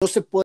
no 0.00 0.06
se 0.06 0.22
puede 0.22 0.44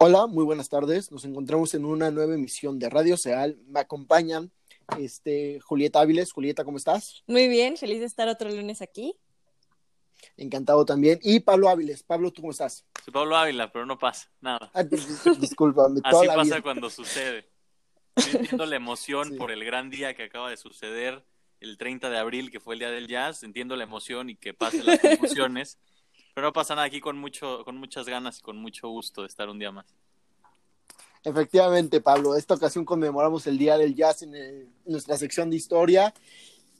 Hola, 0.00 0.28
muy 0.28 0.44
buenas 0.44 0.68
tardes. 0.68 1.10
Nos 1.10 1.24
encontramos 1.24 1.74
en 1.74 1.84
una 1.84 2.12
nueva 2.12 2.34
emisión 2.34 2.78
de 2.78 2.88
Radio 2.88 3.16
Seal. 3.16 3.58
Me 3.66 3.80
acompañan 3.80 4.52
este, 4.96 5.58
Julieta 5.60 6.00
Áviles. 6.00 6.32
Julieta, 6.32 6.64
¿cómo 6.64 6.78
estás? 6.78 7.24
Muy 7.26 7.48
bien, 7.48 7.76
feliz 7.76 7.98
de 7.98 8.06
estar 8.06 8.28
otro 8.28 8.48
lunes 8.48 8.80
aquí. 8.80 9.16
Encantado 10.36 10.84
también. 10.84 11.18
Y 11.20 11.40
Pablo 11.40 11.68
Áviles. 11.68 12.04
Pablo, 12.04 12.30
¿tú 12.30 12.42
cómo 12.42 12.52
estás? 12.52 12.86
Soy 13.04 13.12
Pablo 13.12 13.36
Ávila, 13.36 13.72
pero 13.72 13.86
no 13.86 13.98
pasa 13.98 14.30
nada. 14.40 14.70
Ay, 14.72 14.84
discúlpame. 15.40 16.00
Así 16.04 16.26
pasa 16.28 16.62
cuando 16.62 16.88
sucede. 16.90 17.57
Entiendo 18.32 18.66
la 18.66 18.76
emoción 18.76 19.36
por 19.36 19.50
el 19.50 19.64
gran 19.64 19.90
día 19.90 20.14
que 20.14 20.24
acaba 20.24 20.50
de 20.50 20.56
suceder 20.56 21.24
el 21.60 21.76
30 21.76 22.10
de 22.10 22.18
abril, 22.18 22.50
que 22.50 22.60
fue 22.60 22.74
el 22.74 22.80
día 22.80 22.90
del 22.90 23.08
jazz. 23.08 23.42
Entiendo 23.42 23.76
la 23.76 23.84
emoción 23.84 24.30
y 24.30 24.36
que 24.36 24.54
pasen 24.54 24.86
las 24.86 25.02
emociones. 25.04 25.78
Pero 26.34 26.48
no 26.48 26.52
pasa 26.52 26.74
nada 26.74 26.86
aquí 26.86 27.00
con, 27.00 27.18
mucho, 27.18 27.64
con 27.64 27.76
muchas 27.76 28.06
ganas 28.06 28.38
y 28.38 28.42
con 28.42 28.56
mucho 28.58 28.88
gusto 28.88 29.22
de 29.22 29.28
estar 29.28 29.48
un 29.48 29.58
día 29.58 29.72
más. 29.72 29.86
Efectivamente, 31.24 32.00
Pablo. 32.00 32.36
Esta 32.36 32.54
ocasión 32.54 32.84
conmemoramos 32.84 33.46
el 33.46 33.58
Día 33.58 33.76
del 33.76 33.94
Jazz 33.94 34.22
en, 34.22 34.72
nuestra 34.86 35.16
sección 35.16 35.50
de 35.50 35.56
historia 35.56 36.14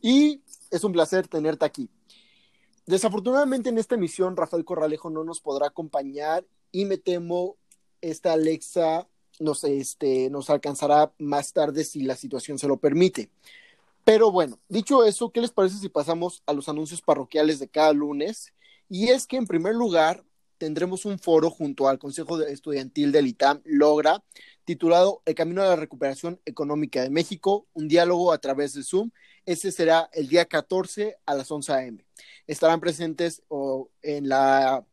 y 0.01 0.41
es 0.71 0.85
un 0.85 0.93
placer 0.93 1.27
tenerte 1.29 1.65
aquí. 1.65 1.91
Desafortunadamente 2.87 3.69
en 3.69 3.79
esta 3.79 3.97
emisión 3.97 4.37
Rafael 4.37 4.65
Corralejo 4.65 5.11
no 5.11 5.25
nos 5.25 5.41
podrá 5.41 5.67
acompañar 5.67 6.47
y 6.73 6.85
me 6.85 6.97
temo 6.97 7.57
esta 8.01 8.33
Alexa 8.33 9.09
nos, 9.41 9.65
este, 9.65 10.31
nos 10.31 10.51
alcanzará 10.51 11.13
más 11.19 11.53
tarde 11.53 11.85
si 11.85 12.03
la 12.03 12.17
situación 12.17 12.59
se 12.59 12.69
lo 12.69 12.79
permite. 12.79 13.31
Pero 14.05 14.31
bueno, 14.33 14.59
dicho 14.69 15.05
eso, 15.05 15.31
¿qué 15.31 15.41
les 15.41 15.51
parece 15.51 15.77
si 15.77 15.89
pasamos 15.89 16.43
a 16.47 16.53
los 16.53 16.69
anuncios 16.69 17.03
parroquiales 17.03 17.59
de 17.59 17.69
cada 17.69 17.93
lunes? 17.93 18.55
Y 18.89 19.09
es 19.09 19.27
que 19.27 19.37
en 19.37 19.47
primer 19.47 19.75
lugar 19.75 20.25
tendremos 20.57 21.05
un 21.05 21.19
foro 21.19 21.51
junto 21.51 21.89
al 21.89 21.99
Consejo 21.99 22.41
Estudiantil 22.41 23.13
del 23.13 23.27
ITAM, 23.27 23.61
Logra, 23.65 24.23
titulado 24.65 25.23
El 25.25 25.35
Camino 25.35 25.63
a 25.63 25.67
la 25.67 25.77
Recuperación 25.77 26.41
Económica 26.45 27.03
de 27.03 27.11
México, 27.11 27.67
un 27.75 27.89
diálogo 27.89 28.33
a 28.33 28.39
través 28.39 28.75
de 28.75 28.83
Zoom. 28.83 29.11
Ese 29.47 29.73
será 29.73 30.11
el 30.13 30.29
día 30.29 30.45
14 30.47 31.17
a 31.25 31.35
las 31.35 31.51
11 31.51 31.73
a.m. 31.73 32.05
Estarán 32.47 32.81
presentes 32.81 33.43
en 34.03 34.29
la 34.29 34.85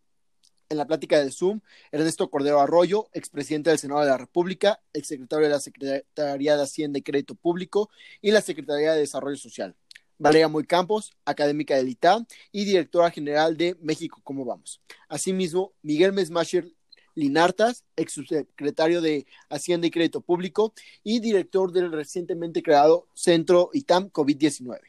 en 0.69 0.77
la 0.77 0.87
plática 0.87 1.23
de 1.23 1.31
Zoom, 1.31 1.61
Ernesto 1.91 2.29
Cordero 2.29 2.59
Arroyo, 2.59 3.07
expresidente 3.13 3.69
del 3.69 3.79
Senado 3.79 4.01
de 4.01 4.07
la 4.07 4.17
República, 4.17 4.81
exsecretario 4.93 5.47
de 5.47 5.53
la 5.53 5.59
Secretaría 5.59 6.57
de 6.57 6.63
Hacienda 6.63 6.99
y 6.99 7.03
Crédito 7.03 7.35
Público 7.35 7.89
y 8.21 8.31
la 8.31 8.41
Secretaría 8.41 8.93
de 8.93 8.99
Desarrollo 8.99 9.37
Social. 9.37 9.75
Valeria 10.17 10.47
Muy 10.47 10.65
Campos, 10.65 11.11
académica 11.25 11.75
del 11.75 11.89
ITA 11.89 12.25
y 12.51 12.65
directora 12.65 13.11
general 13.11 13.57
de 13.57 13.75
México 13.81 14.21
¿Cómo 14.23 14.45
Vamos? 14.45 14.81
Asimismo, 15.09 15.73
Miguel 15.81 16.13
Mesmacher 16.13 16.71
Linartas, 17.15 17.85
ex 17.95 18.13
subsecretario 18.13 19.01
de 19.01 19.25
Hacienda 19.49 19.87
y 19.87 19.91
Crédito 19.91 20.21
Público 20.21 20.73
y 21.03 21.19
director 21.19 21.71
del 21.71 21.91
recientemente 21.91 22.61
creado 22.61 23.07
Centro 23.13 23.69
ITAM 23.73 24.09
COVID-19. 24.11 24.79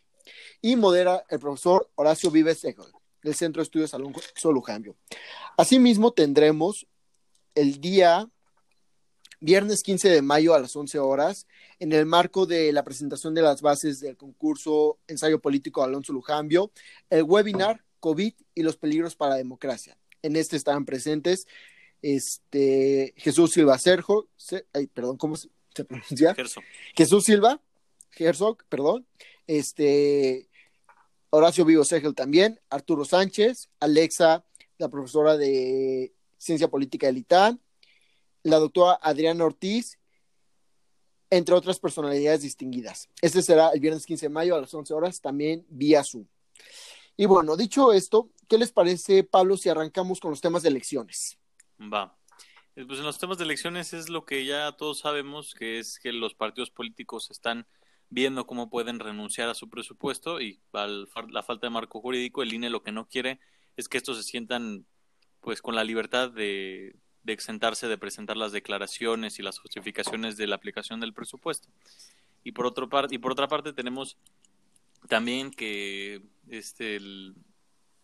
Y 0.61 0.75
modera 0.75 1.25
el 1.29 1.39
profesor 1.39 1.89
Horacio 1.95 2.33
Vives 2.33 2.65
Egel, 2.65 2.87
del 3.27 3.35
Centro 3.35 3.61
de 3.61 3.65
Estudios 3.65 3.93
Alonso 3.93 4.53
Lujambio. 4.53 4.97
Asimismo, 5.57 6.13
tendremos 6.13 6.87
el 7.57 7.81
día 7.81 8.31
viernes 9.41 9.83
15 9.83 10.09
de 10.09 10.23
mayo 10.23 10.55
a 10.55 10.61
las 10.61 10.75
11 10.77 10.99
horas, 11.01 11.47
en 11.81 11.93
el 11.93 12.07
marco 12.07 12.47
de 12.47 12.73
la 12.73 12.85
presentación 12.85 13.35
de 13.35 13.43
las 13.43 13.61
bases 13.63 14.01
del 14.01 14.17
concurso 14.17 14.99
Ensayo 15.09 15.41
Político 15.41 15.83
Alonso 15.83 16.13
Lujambio, 16.13 16.71
el 17.11 17.25
webinar 17.25 17.83
COVID 17.99 18.33
y 18.55 18.63
los 18.63 18.77
peligros 18.77 19.17
para 19.17 19.33
la 19.33 19.37
democracia. 19.39 19.99
En 20.23 20.37
este 20.37 20.57
estarán 20.57 20.85
presentes 20.85 21.47
este, 22.03 23.13
Jesús 23.17 23.53
Silva 23.53 23.77
Sergio, 23.79 24.29
perdón, 24.95 25.17
¿cómo 25.17 25.36
se, 25.36 25.51
pronuncia? 25.85 26.35
Jesús 26.95 27.25
Silva, 27.25 27.61
Herzog, 28.17 28.65
perdón, 28.69 29.05
este, 29.47 30.48
Horacio 31.36 31.67
Vivo 31.67 31.85
Segel 31.85 32.14
también, 32.14 32.58
Arturo 32.70 33.05
Sánchez, 33.05 33.69
Alexa, 33.79 34.47
la 34.79 34.89
profesora 34.89 35.36
de 35.36 36.14
Ciencia 36.39 36.69
Política 36.69 37.08
del 37.08 37.19
ITAN, 37.19 37.61
la 38.42 38.58
doctora 38.58 38.98
Adriana 39.02 39.45
Ortiz, 39.45 39.98
entre 41.29 41.55
otras 41.55 41.79
personalidades 41.79 42.41
distinguidas. 42.41 43.11
Este 43.20 43.42
será 43.42 43.69
el 43.70 43.80
viernes 43.80 44.07
15 44.07 44.27
de 44.27 44.30
mayo 44.30 44.57
a 44.57 44.63
las 44.63 44.73
11 44.73 44.95
horas, 44.95 45.20
también 45.20 45.67
vía 45.69 46.02
Zoom. 46.02 46.27
Y 47.19 47.27
bueno, 47.27 47.55
dicho 47.55 47.92
esto, 47.92 48.30
¿qué 48.48 48.57
les 48.57 48.73
parece, 48.73 49.23
Pablo, 49.23 49.58
si 49.58 49.68
arrancamos 49.68 50.20
con 50.20 50.30
los 50.30 50.41
temas 50.41 50.63
de 50.63 50.70
elecciones? 50.70 51.39
Va. 51.80 52.17
Eh, 52.77 52.86
pues 52.86 52.98
en 52.98 53.05
los 53.05 53.18
temas 53.18 53.36
de 53.36 53.45
elecciones 53.45 53.92
es 53.92 54.08
lo 54.08 54.24
que 54.24 54.47
ya 54.47 54.73
todos 54.73 55.01
sabemos, 55.01 55.55
que 55.55 55.79
es 55.79 55.98
que 55.98 56.13
los 56.13 56.35
partidos 56.35 56.70
políticos 56.70 57.30
están 57.30 57.67
viendo 58.08 58.46
cómo 58.46 58.70
pueden 58.70 58.98
renunciar 58.98 59.48
a 59.48 59.55
su 59.55 59.68
presupuesto 59.68 60.40
y 60.40 60.61
al 60.72 61.08
la 61.30 61.42
falta 61.42 61.67
de 61.67 61.70
marco 61.70 62.00
jurídico, 62.00 62.42
el 62.42 62.52
INE 62.52 62.70
lo 62.70 62.83
que 62.83 62.92
no 62.92 63.08
quiere 63.08 63.40
es 63.77 63.89
que 63.89 63.98
estos 63.98 64.17
se 64.17 64.22
sientan 64.22 64.86
pues 65.40 65.62
con 65.62 65.74
la 65.74 65.84
libertad 65.84 66.30
de, 66.30 66.96
de 67.27 67.33
exentarse 67.33 67.89
de 67.89 67.98
presentar 67.98 68.36
las 68.36 68.52
declaraciones 68.52 69.39
y 69.39 69.42
las 69.42 69.58
justificaciones 69.58 70.36
de 70.36 70.46
la 70.46 70.55
aplicación 70.55 71.00
del 71.00 71.12
presupuesto. 71.12 71.68
Y 72.44 72.52
por, 72.52 72.67
otro 72.67 72.89
par 72.89 73.08
y 73.11 73.18
por 73.18 73.33
otra 73.33 73.48
parte 73.48 73.72
tenemos 73.72 74.17
también 75.08 75.50
que, 75.50 76.23
este, 76.48 76.94
el, 76.94 77.34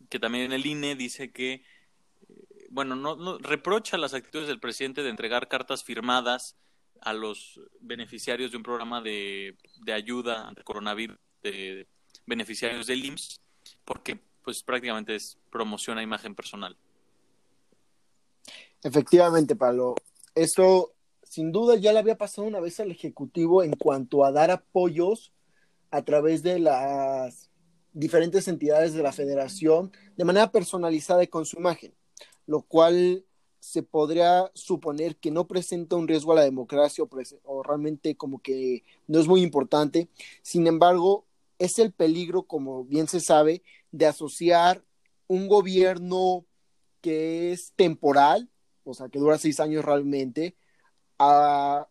que 0.09 0.19
también 0.19 0.53
el 0.53 0.67
INE 0.67 0.97
dice 0.97 1.31
que, 1.31 1.53
eh, 1.53 2.67
bueno, 2.69 2.97
no, 2.97 3.15
no, 3.15 3.39
reprocha 3.39 3.97
las 3.97 4.13
actitudes 4.13 4.49
del 4.49 4.59
presidente 4.59 5.05
de 5.05 5.11
entregar 5.11 5.47
cartas 5.47 5.85
firmadas 5.85 6.57
a 7.03 7.13
los 7.13 7.61
beneficiarios 7.81 8.51
de 8.51 8.57
un 8.57 8.63
programa 8.63 9.01
de, 9.01 9.57
de 9.85 9.93
ayuda 9.93 10.47
ante 10.47 10.63
coronavirus, 10.63 11.19
de 11.43 11.87
beneficiarios 12.27 12.87
del 12.87 13.05
IMSS, 13.05 13.41
porque 13.85 14.21
pues 14.45 14.63
prácticamente 14.63 15.15
es 15.15 15.39
promoción 15.51 15.99
a 15.99 16.03
imagen 16.03 16.35
personal. 16.35 16.77
Efectivamente, 18.83 19.55
Pablo. 19.57 19.95
Esto 20.35 20.95
sin 21.33 21.51
duda 21.51 21.77
ya 21.77 21.95
le 21.95 21.99
había 21.99 22.19
pasado 22.19 22.47
una 22.47 22.61
vez 22.61 22.79
al 22.79 22.91
Ejecutivo 22.91 23.63
en 23.63 23.73
cuanto 23.73 24.25
a 24.25 24.33
dar 24.33 24.51
apoyos 24.51 25.33
a 25.91 26.03
través 26.03 26.43
de 26.43 26.59
las 26.59 27.51
diferentes 27.93 28.49
entidades 28.49 28.93
de 28.93 29.03
la 29.03 29.13
federación 29.13 29.93
de 30.17 30.25
manera 30.25 30.51
personalizada 30.51 31.23
y 31.23 31.29
con 31.29 31.47
su 31.47 31.59
imagen, 31.59 31.95
lo 32.47 32.61
cual 32.61 33.25
se 33.63 33.85
podría 33.85 34.51
suponer 34.55 35.17
que 35.17 35.31
no 35.31 35.47
presenta 35.47 35.95
un 35.95 36.09
riesgo 36.09 36.33
a 36.33 36.37
la 36.37 36.43
democracia 36.43 37.05
o, 37.45 37.63
realmente 37.63 38.17
como 38.17 38.41
que 38.41 38.83
no 39.07 39.21
es 39.21 39.29
muy 39.29 39.43
importante. 39.43 40.09
Sin 40.43 40.67
embargo, 40.67 41.27
es 41.61 41.79
el 41.79 41.93
peligro, 41.93 42.43
como 42.43 42.85
bien 42.85 43.07
se 43.07 43.21
sabe, 43.21 43.63
de 43.93 44.07
asociar 44.07 44.85
un 45.29 45.47
gobierno 45.47 46.45
que 47.01 47.53
es 47.53 47.73
temporal 47.77 48.49
o 48.85 48.95
sea, 48.95 49.09
que 49.09 49.19
dura 49.19 49.39
seis 49.39 49.61
años 49.61 49.85
realmente, 49.85 50.57
a 51.19 51.89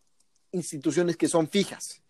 instituciones 0.52 1.18
que 1.18 1.28
son 1.28 1.48
fijas. 1.48 2.01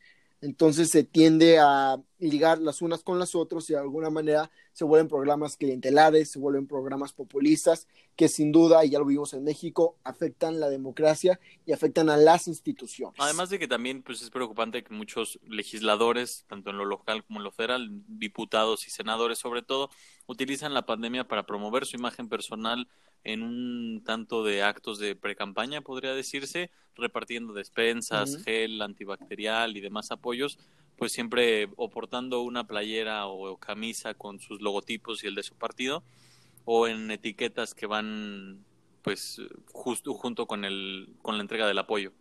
Entonces 0.42 0.90
se 0.90 1.04
tiende 1.04 1.60
a 1.60 2.02
ligar 2.18 2.60
las 2.60 2.82
unas 2.82 3.04
con 3.04 3.20
las 3.20 3.36
otras 3.36 3.70
y 3.70 3.74
de 3.74 3.80
alguna 3.80 4.10
manera 4.10 4.50
se 4.74 4.84
vuelven 4.84 5.08
programas 5.08 5.56
clientelares, 5.56 6.32
se 6.32 6.40
vuelven 6.40 6.68
programas 6.68 7.14
populistas 7.14 7.88
que 8.16 8.28
sin 8.28 8.52
duda, 8.52 8.84
y 8.84 8.90
ya 8.90 9.00
lo 9.00 9.06
vimos 9.06 9.34
en 9.34 9.44
México, 9.44 9.98
afectan 10.04 10.60
la 10.60 10.70
democracia 10.70 11.40
y 11.66 11.74
afectan 11.74 12.10
a 12.10 12.18
las 12.18 12.48
instituciones. 12.48 13.16
Además 13.20 13.50
de 13.50 13.60
que 13.60 13.68
también 13.68 14.02
pues, 14.02 14.22
es 14.22 14.32
preocupante 14.32 14.84
que 14.84 14.94
muchos 14.94 15.40
legisladores, 15.48 16.46
tanto 16.48 16.72
en 16.72 16.78
lo 16.78 16.86
local 16.86 17.24
como 17.24 17.40
en 17.40 17.44
lo 17.44 17.52
federal, 17.52 17.90
diputados 18.08 18.88
y 18.88 18.90
senadores 18.90 19.38
sobre 19.38 19.62
todo, 19.62 19.90
utilizan 20.26 20.74
la 20.74 20.86
pandemia 20.86 21.28
para 21.28 21.46
promover 21.46 21.86
su 21.86 21.98
imagen 21.98 22.30
personal 22.30 22.88
en 23.24 23.44
un 23.44 24.04
tanto 24.04 24.44
de 24.44 24.64
actos 24.64 25.00
de 25.00 25.16
precampaña, 25.16 25.82
podría 25.82 26.14
decirse, 26.14 26.72
repartiendo 26.96 27.54
despensas, 27.54 28.44
gel 28.44 28.82
antibacterial 28.82 29.78
y 29.78 29.82
demás 29.82 30.12
apoyos, 30.12 30.58
pues 30.98 31.12
siempre 31.12 31.70
o 31.78 31.90
portando 31.90 32.42
una 32.42 32.66
playera 32.68 33.28
o 33.28 33.58
camisa 33.58 34.14
con 34.14 34.40
sus 34.40 34.62
logotipos 34.62 35.24
y 35.24 35.28
el 35.28 35.36
de 35.36 35.44
su 35.44 35.56
partido, 35.56 36.04
o 36.66 36.88
en 36.88 37.10
etiquetas 37.12 37.74
que 37.74 37.88
van 37.88 38.66
pues 39.02 39.42
justo 39.72 40.14
junto 40.14 40.46
con 40.46 40.64
el 40.64 41.16
con 41.22 41.38
la 41.38 41.42
entrega 41.42 41.68
del 41.68 41.80
apoyo. 41.80 42.12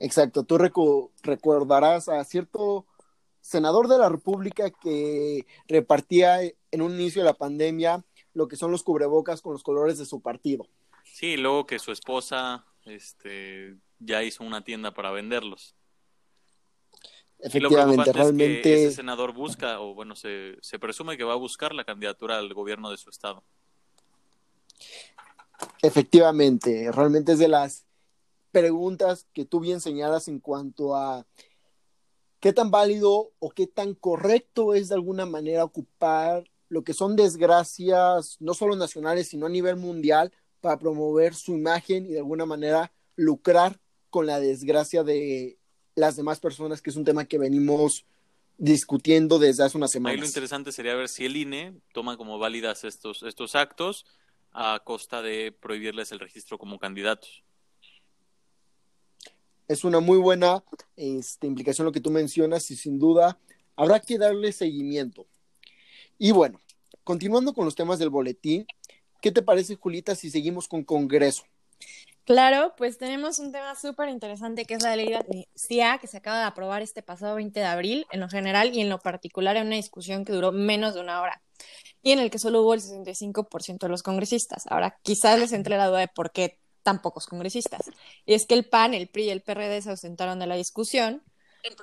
Exacto, 0.00 0.44
tú 0.44 0.58
recordarás 1.22 2.08
a 2.08 2.22
cierto 2.24 2.86
senador 3.40 3.88
de 3.88 3.98
la 3.98 4.08
República 4.08 4.70
que 4.70 5.46
repartía 5.66 6.40
en 6.42 6.82
un 6.82 6.92
inicio 6.92 7.22
de 7.22 7.26
la 7.26 7.34
pandemia 7.34 8.04
lo 8.38 8.46
que 8.46 8.56
son 8.56 8.70
los 8.70 8.84
cubrebocas 8.84 9.42
con 9.42 9.52
los 9.52 9.64
colores 9.64 9.98
de 9.98 10.06
su 10.06 10.20
partido. 10.20 10.68
Sí, 11.02 11.36
luego 11.36 11.66
que 11.66 11.80
su 11.80 11.90
esposa 11.90 12.64
este, 12.84 13.76
ya 13.98 14.22
hizo 14.22 14.44
una 14.44 14.62
tienda 14.62 14.94
para 14.94 15.10
venderlos. 15.10 15.74
Efectivamente, 17.40 18.12
realmente. 18.12 18.58
Es 18.58 18.62
que 18.62 18.86
ese 18.86 18.96
senador 18.96 19.32
busca, 19.32 19.80
o 19.80 19.92
bueno, 19.92 20.14
se, 20.14 20.56
se 20.60 20.78
presume 20.78 21.16
que 21.16 21.24
va 21.24 21.32
a 21.32 21.36
buscar 21.36 21.74
la 21.74 21.84
candidatura 21.84 22.38
al 22.38 22.54
gobierno 22.54 22.90
de 22.92 22.96
su 22.96 23.10
estado. 23.10 23.42
Efectivamente, 25.82 26.92
realmente 26.92 27.32
es 27.32 27.40
de 27.40 27.48
las 27.48 27.86
preguntas 28.52 29.26
que 29.34 29.44
tú 29.44 29.58
bien 29.58 29.80
señalas 29.80 30.28
en 30.28 30.38
cuanto 30.38 30.94
a 30.94 31.26
qué 32.38 32.52
tan 32.52 32.70
válido 32.70 33.32
o 33.40 33.50
qué 33.50 33.66
tan 33.66 33.94
correcto 33.94 34.74
es 34.74 34.88
de 34.88 34.94
alguna 34.94 35.26
manera 35.26 35.64
ocupar 35.64 36.48
lo 36.68 36.82
que 36.82 36.94
son 36.94 37.16
desgracias, 37.16 38.36
no 38.40 38.54
solo 38.54 38.76
nacionales, 38.76 39.28
sino 39.28 39.46
a 39.46 39.50
nivel 39.50 39.76
mundial, 39.76 40.32
para 40.60 40.78
promover 40.78 41.34
su 41.34 41.54
imagen 41.54 42.06
y 42.06 42.10
de 42.10 42.18
alguna 42.18 42.46
manera 42.46 42.92
lucrar 43.16 43.80
con 44.10 44.26
la 44.26 44.40
desgracia 44.40 45.04
de 45.04 45.58
las 45.94 46.16
demás 46.16 46.40
personas, 46.40 46.80
que 46.82 46.90
es 46.90 46.96
un 46.96 47.04
tema 47.04 47.24
que 47.24 47.38
venimos 47.38 48.04
discutiendo 48.56 49.38
desde 49.38 49.64
hace 49.64 49.76
unas 49.76 49.90
semanas. 49.90 50.14
Ahí 50.14 50.20
lo 50.20 50.26
interesante 50.26 50.72
sería 50.72 50.94
ver 50.94 51.08
si 51.08 51.24
el 51.24 51.36
INE 51.36 51.80
toma 51.92 52.16
como 52.16 52.38
válidas 52.38 52.84
estos, 52.84 53.22
estos 53.22 53.54
actos 53.54 54.04
a 54.52 54.80
costa 54.84 55.22
de 55.22 55.52
prohibirles 55.52 56.10
el 56.12 56.18
registro 56.18 56.58
como 56.58 56.78
candidatos. 56.78 57.44
Es 59.68 59.84
una 59.84 60.00
muy 60.00 60.18
buena 60.18 60.64
este, 60.96 61.46
implicación 61.46 61.84
lo 61.84 61.92
que 61.92 62.00
tú 62.00 62.10
mencionas 62.10 62.70
y 62.70 62.76
sin 62.76 62.98
duda 62.98 63.38
habrá 63.76 64.00
que 64.00 64.18
darle 64.18 64.50
seguimiento. 64.52 65.26
Y 66.18 66.32
bueno, 66.32 66.60
continuando 67.04 67.54
con 67.54 67.64
los 67.64 67.74
temas 67.74 67.98
del 67.98 68.10
boletín, 68.10 68.66
¿qué 69.22 69.30
te 69.30 69.42
parece, 69.42 69.76
Julita, 69.76 70.14
si 70.14 70.30
seguimos 70.30 70.68
con 70.68 70.84
Congreso? 70.84 71.44
Claro, 72.24 72.74
pues 72.76 72.98
tenemos 72.98 73.38
un 73.38 73.52
tema 73.52 73.74
súper 73.74 74.10
interesante 74.10 74.66
que 74.66 74.74
es 74.74 74.82
la 74.82 74.96
ley 74.96 75.08
de 75.08 75.16
amnistía 75.16 75.96
que 75.98 76.08
se 76.08 76.18
acaba 76.18 76.38
de 76.40 76.44
aprobar 76.44 76.82
este 76.82 77.02
pasado 77.02 77.36
20 77.36 77.58
de 77.58 77.64
abril 77.64 78.06
en 78.10 78.20
lo 78.20 78.28
general 78.28 78.74
y 78.74 78.80
en 78.80 78.90
lo 78.90 78.98
particular 78.98 79.56
en 79.56 79.68
una 79.68 79.76
discusión 79.76 80.26
que 80.26 80.32
duró 80.32 80.52
menos 80.52 80.94
de 80.94 81.00
una 81.00 81.22
hora 81.22 81.40
y 82.02 82.12
en 82.12 82.18
el 82.18 82.30
que 82.30 82.38
solo 82.38 82.62
hubo 82.62 82.74
el 82.74 82.80
65% 82.80 83.78
de 83.78 83.88
los 83.88 84.02
congresistas. 84.02 84.66
Ahora, 84.66 84.98
quizás 85.02 85.38
les 85.38 85.52
entre 85.52 85.76
la 85.78 85.86
duda 85.86 86.00
de 86.00 86.08
por 86.08 86.30
qué 86.30 86.58
tan 86.82 87.00
pocos 87.00 87.26
congresistas. 87.26 87.90
Y 88.24 88.34
es 88.34 88.46
que 88.46 88.54
el 88.54 88.68
PAN, 88.68 88.94
el 88.94 89.08
PRI 89.08 89.24
y 89.24 89.30
el 89.30 89.42
PRD 89.42 89.80
se 89.82 89.90
ausentaron 89.90 90.38
de 90.38 90.46
la 90.46 90.56
discusión 90.56 91.22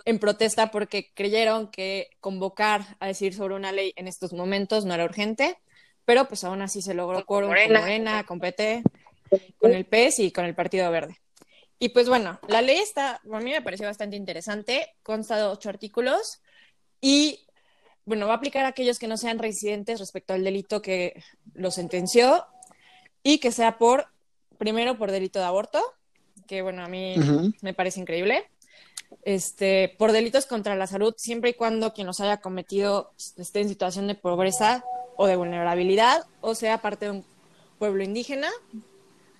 en 0.05 0.19
protesta 0.19 0.71
porque 0.71 1.11
creyeron 1.13 1.69
que 1.69 2.09
convocar 2.19 2.97
a 2.99 3.07
decir 3.07 3.33
sobre 3.33 3.55
una 3.55 3.71
ley 3.71 3.93
en 3.95 4.07
estos 4.07 4.33
momentos 4.33 4.85
no 4.85 4.93
era 4.93 5.05
urgente, 5.05 5.57
pero 6.05 6.27
pues 6.27 6.43
aún 6.43 6.61
así 6.61 6.81
se 6.81 6.93
logró 6.93 7.25
quórum 7.25 7.49
con 7.49 7.73
Morena, 7.73 8.23
con 8.25 8.39
PT, 8.39 8.83
con 9.57 9.73
el 9.73 9.85
PES 9.85 10.19
y 10.19 10.31
con 10.31 10.45
el 10.45 10.55
Partido 10.55 10.89
Verde. 10.91 11.19
Y 11.79 11.89
pues 11.89 12.07
bueno, 12.07 12.39
la 12.47 12.61
ley 12.61 12.77
está, 12.77 13.19
a 13.31 13.39
mí 13.39 13.51
me 13.51 13.61
pareció 13.61 13.87
bastante 13.87 14.15
interesante, 14.15 14.95
consta 15.03 15.37
de 15.37 15.43
ocho 15.43 15.69
artículos 15.69 16.41
y 17.01 17.45
bueno, 18.05 18.27
va 18.27 18.33
a 18.33 18.37
aplicar 18.37 18.65
a 18.65 18.69
aquellos 18.69 18.99
que 18.99 19.07
no 19.07 19.17
sean 19.17 19.39
residentes 19.39 19.99
respecto 19.99 20.33
al 20.33 20.43
delito 20.43 20.81
que 20.81 21.21
lo 21.53 21.71
sentenció 21.71 22.45
y 23.23 23.39
que 23.39 23.51
sea 23.51 23.77
por, 23.77 24.07
primero 24.57 24.97
por 24.97 25.11
delito 25.11 25.39
de 25.39 25.45
aborto, 25.45 25.81
que 26.47 26.61
bueno, 26.61 26.83
a 26.83 26.87
mí 26.87 27.15
me 27.61 27.73
parece 27.73 27.99
increíble 27.99 28.47
este, 29.23 29.95
por 29.97 30.11
delitos 30.11 30.45
contra 30.45 30.75
la 30.75 30.87
salud, 30.87 31.13
siempre 31.17 31.51
y 31.51 31.53
cuando 31.53 31.93
quien 31.93 32.07
los 32.07 32.19
haya 32.19 32.37
cometido 32.37 33.11
esté 33.37 33.61
en 33.61 33.69
situación 33.69 34.07
de 34.07 34.15
pobreza 34.15 34.83
o 35.17 35.27
de 35.27 35.35
vulnerabilidad, 35.35 36.25
o 36.41 36.55
sea 36.55 36.81
parte 36.81 37.05
de 37.05 37.11
un 37.11 37.25
pueblo 37.79 38.03
indígena, 38.03 38.49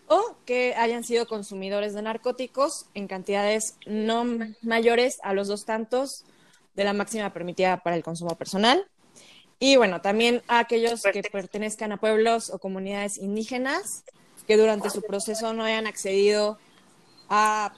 o 0.07 0.35
que 0.45 0.75
hayan 0.75 1.03
sido 1.03 1.27
consumidores 1.27 1.93
de 1.93 2.01
narcóticos 2.01 2.85
en 2.93 3.07
cantidades 3.07 3.75
no 3.85 4.25
mayores 4.61 5.17
a 5.23 5.33
los 5.33 5.47
dos 5.47 5.65
tantos 5.65 6.25
de 6.75 6.83
la 6.83 6.93
máxima 6.93 7.33
permitida 7.33 7.81
para 7.81 7.95
el 7.95 8.03
consumo 8.03 8.35
personal. 8.35 8.85
Y 9.59 9.77
bueno, 9.77 10.01
también 10.01 10.41
a 10.47 10.59
aquellos 10.59 11.01
que 11.03 11.23
pertenezcan 11.23 11.91
a 11.91 11.97
pueblos 11.97 12.49
o 12.49 12.59
comunidades 12.59 13.17
indígenas 13.17 14.03
que 14.47 14.57
durante 14.57 14.89
su 14.89 15.01
proceso 15.01 15.53
no 15.53 15.63
hayan 15.63 15.87
accedido 15.87 16.59
a 17.29 17.73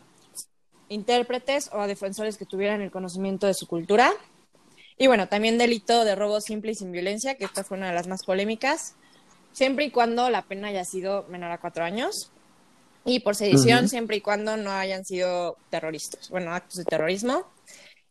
intérpretes 0.89 1.69
o 1.73 1.81
a 1.81 1.87
defensores 1.87 2.37
que 2.37 2.45
tuvieran 2.45 2.81
el 2.81 2.91
conocimiento 2.91 3.47
de 3.47 3.53
su 3.53 3.67
cultura. 3.67 4.13
Y 4.97 5.07
bueno, 5.07 5.27
también 5.27 5.57
delito 5.57 6.05
de 6.05 6.15
robo 6.15 6.41
simple 6.41 6.71
y 6.71 6.75
sin 6.75 6.91
violencia, 6.91 7.35
que 7.35 7.45
esta 7.45 7.63
fue 7.63 7.77
una 7.77 7.89
de 7.89 7.93
las 7.93 8.07
más 8.07 8.23
polémicas, 8.25 8.95
siempre 9.51 9.85
y 9.85 9.91
cuando 9.91 10.29
la 10.29 10.43
pena 10.43 10.69
haya 10.69 10.85
sido 10.85 11.25
menor 11.29 11.51
a 11.51 11.59
cuatro 11.59 11.83
años. 11.83 12.31
Y 13.05 13.21
por 13.21 13.35
sedición, 13.35 13.87
siempre 13.87 14.17
y 14.17 14.21
cuando 14.21 14.57
no 14.57 14.71
hayan 14.71 15.05
sido 15.05 15.57
terroristas, 15.69 16.29
bueno, 16.29 16.53
actos 16.53 16.77
de 16.77 16.83
terrorismo. 16.83 17.45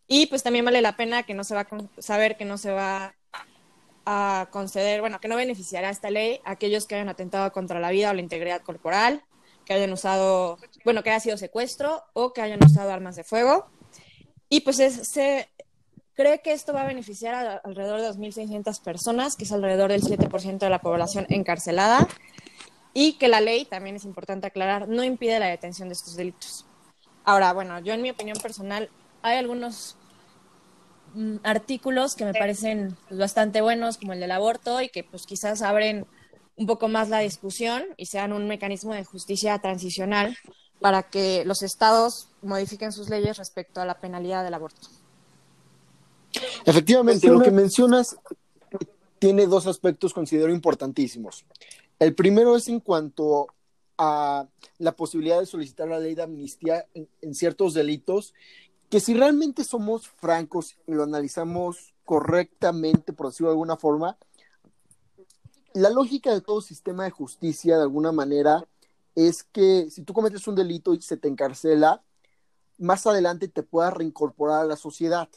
Y 0.07 0.27
pues 0.27 0.43
también 0.43 0.65
vale 0.65 0.81
la 0.81 0.97
pena 0.97 1.25
que 1.25 1.35
no 1.35 1.45
se 1.45 1.55
va 1.55 1.63
a 1.63 2.03
saber 2.03 2.37
que 2.37 2.45
no 2.45 2.57
se 2.57 2.71
va 2.71 3.15
a 4.07 4.49
conceder, 4.51 5.01
bueno, 5.01 5.21
que 5.21 5.29
no 5.29 5.37
beneficiará 5.37 5.91
esta 5.91 6.11
ley 6.11 6.41
a 6.45 6.53
aquellos 6.53 6.87
que 6.87 6.95
hayan 6.95 7.09
atentado 7.09 7.53
contra 7.53 7.81
la 7.81 7.91
vida 7.91 8.11
o 8.11 8.15
la 8.15 8.23
integridad 8.23 8.63
corporal, 8.63 9.23
que 9.65 9.75
hayan 9.75 9.93
usado, 9.93 10.59
bueno, 10.87 11.03
que 11.03 11.11
haya 11.11 11.19
sido 11.19 11.37
secuestro 11.37 12.05
o 12.13 12.33
que 12.33 12.41
hayan 12.41 12.65
usado 12.65 12.93
armas 12.93 13.17
de 13.17 13.25
fuego. 13.25 13.67
Y 14.49 14.61
pues 14.61 14.77
se 14.77 15.49
cree 16.15 16.41
que 16.43 16.53
esto 16.53 16.73
va 16.73 16.83
a 16.83 16.87
beneficiar 16.87 17.35
a 17.35 17.57
alrededor 17.57 18.01
de 18.01 18.09
2.600 18.09 18.81
personas, 18.85 19.35
que 19.35 19.43
es 19.43 19.53
alrededor 19.53 19.91
del 19.91 20.01
7% 20.01 20.59
de 20.59 20.71
la 20.71 20.79
población 20.79 21.27
encarcelada, 21.29 22.07
y 22.95 23.15
que 23.15 23.27
la 23.27 23.41
ley, 23.41 23.65
también 23.65 23.97
es 23.97 24.05
importante 24.05 24.47
aclarar, 24.47 24.89
no 24.89 25.03
impide 25.03 25.41
la 25.41 25.49
detención 25.49 25.89
de 25.89 25.95
estos 25.95 26.15
delitos. 26.15 26.65
Ahora, 27.25 27.53
bueno, 27.53 27.81
yo 27.81 27.93
en 27.93 28.03
mi 28.03 28.11
opinión 28.11 28.39
personal, 28.39 28.89
hay 29.23 29.39
algunos 29.39 29.97
mm, 31.15 31.39
artículos 31.43 32.15
que 32.15 32.27
me 32.27 32.33
parecen 32.33 32.97
pues, 33.09 33.19
bastante 33.19 33.61
buenos, 33.61 33.99
como 33.99 34.13
el 34.13 34.21
del 34.21 34.31
aborto, 34.31 34.81
y 34.81 34.89
que 34.89 35.03
pues 35.03 35.27
quizás 35.27 35.63
abren 35.63 36.07
un 36.55 36.67
poco 36.67 36.87
más 36.87 37.09
la 37.09 37.19
discusión 37.19 37.83
y 37.97 38.07
sean 38.07 38.33
un 38.33 38.47
mecanismo 38.47 38.95
de 38.95 39.05
justicia 39.05 39.59
transicional 39.59 40.39
para 40.81 41.05
que 41.05 41.45
los 41.45 41.63
estados 41.63 42.29
modifiquen 42.43 42.93
sus 42.93 43.09
leyes 43.09 43.39
respecto 43.39 43.81
a 43.81 43.85
la 43.85 43.99
penalidad 43.99 44.45
del 44.45 44.55
aborto. 44.55 44.89
Efectivamente, 46.65 47.29
lo 47.29 47.41
que 47.41 47.51
mencionas 47.51 48.17
tiene 49.19 49.47
dos 49.47 49.67
aspectos 49.67 50.13
considero 50.13 50.53
importantísimos. 50.53 51.45
El 51.99 52.15
primero 52.15 52.57
es 52.57 52.69
en 52.69 52.81
cuanto 52.81 53.49
a 53.97 54.47
la 54.79 54.93
posibilidad 54.93 55.41
de 55.41 55.47
solicitar 55.47 55.89
la 55.89 55.99
ley 55.99 56.15
de 56.15 56.23
amnistía 56.23 56.87
en, 56.93 57.09
en 57.23 57.35
ciertos 57.35 57.73
delitos, 57.73 58.35
que 58.91 59.01
si 59.01 59.15
realmente 59.15 59.65
somos 59.65 60.09
francos 60.09 60.77
y 60.87 60.93
lo 60.93 61.05
analizamos 61.05 61.95
correctamente, 62.05 63.15
por 63.15 63.29
decirlo 63.29 63.49
de 63.49 63.55
alguna 63.55 63.77
forma, 63.77 64.19
la 65.73 65.91
lógica 65.91 66.33
de 66.33 66.41
todo 66.41 66.61
sistema 66.61 67.05
de 67.05 67.11
justicia, 67.11 67.77
de 67.77 67.83
alguna 67.83 68.13
manera, 68.13 68.65
es 69.17 69.43
que 69.43 69.91
si 69.91 70.03
tú 70.03 70.13
cometes 70.13 70.47
un 70.47 70.55
delito 70.55 70.95
y 70.95 71.01
se 71.01 71.17
te 71.17 71.27
encarcela, 71.27 72.05
más 72.79 73.07
adelante 73.07 73.49
te 73.49 73.63
puedas 73.63 73.93
reincorporar 73.93 74.61
a 74.61 74.67
la 74.67 74.77
sociedad. 74.77 75.29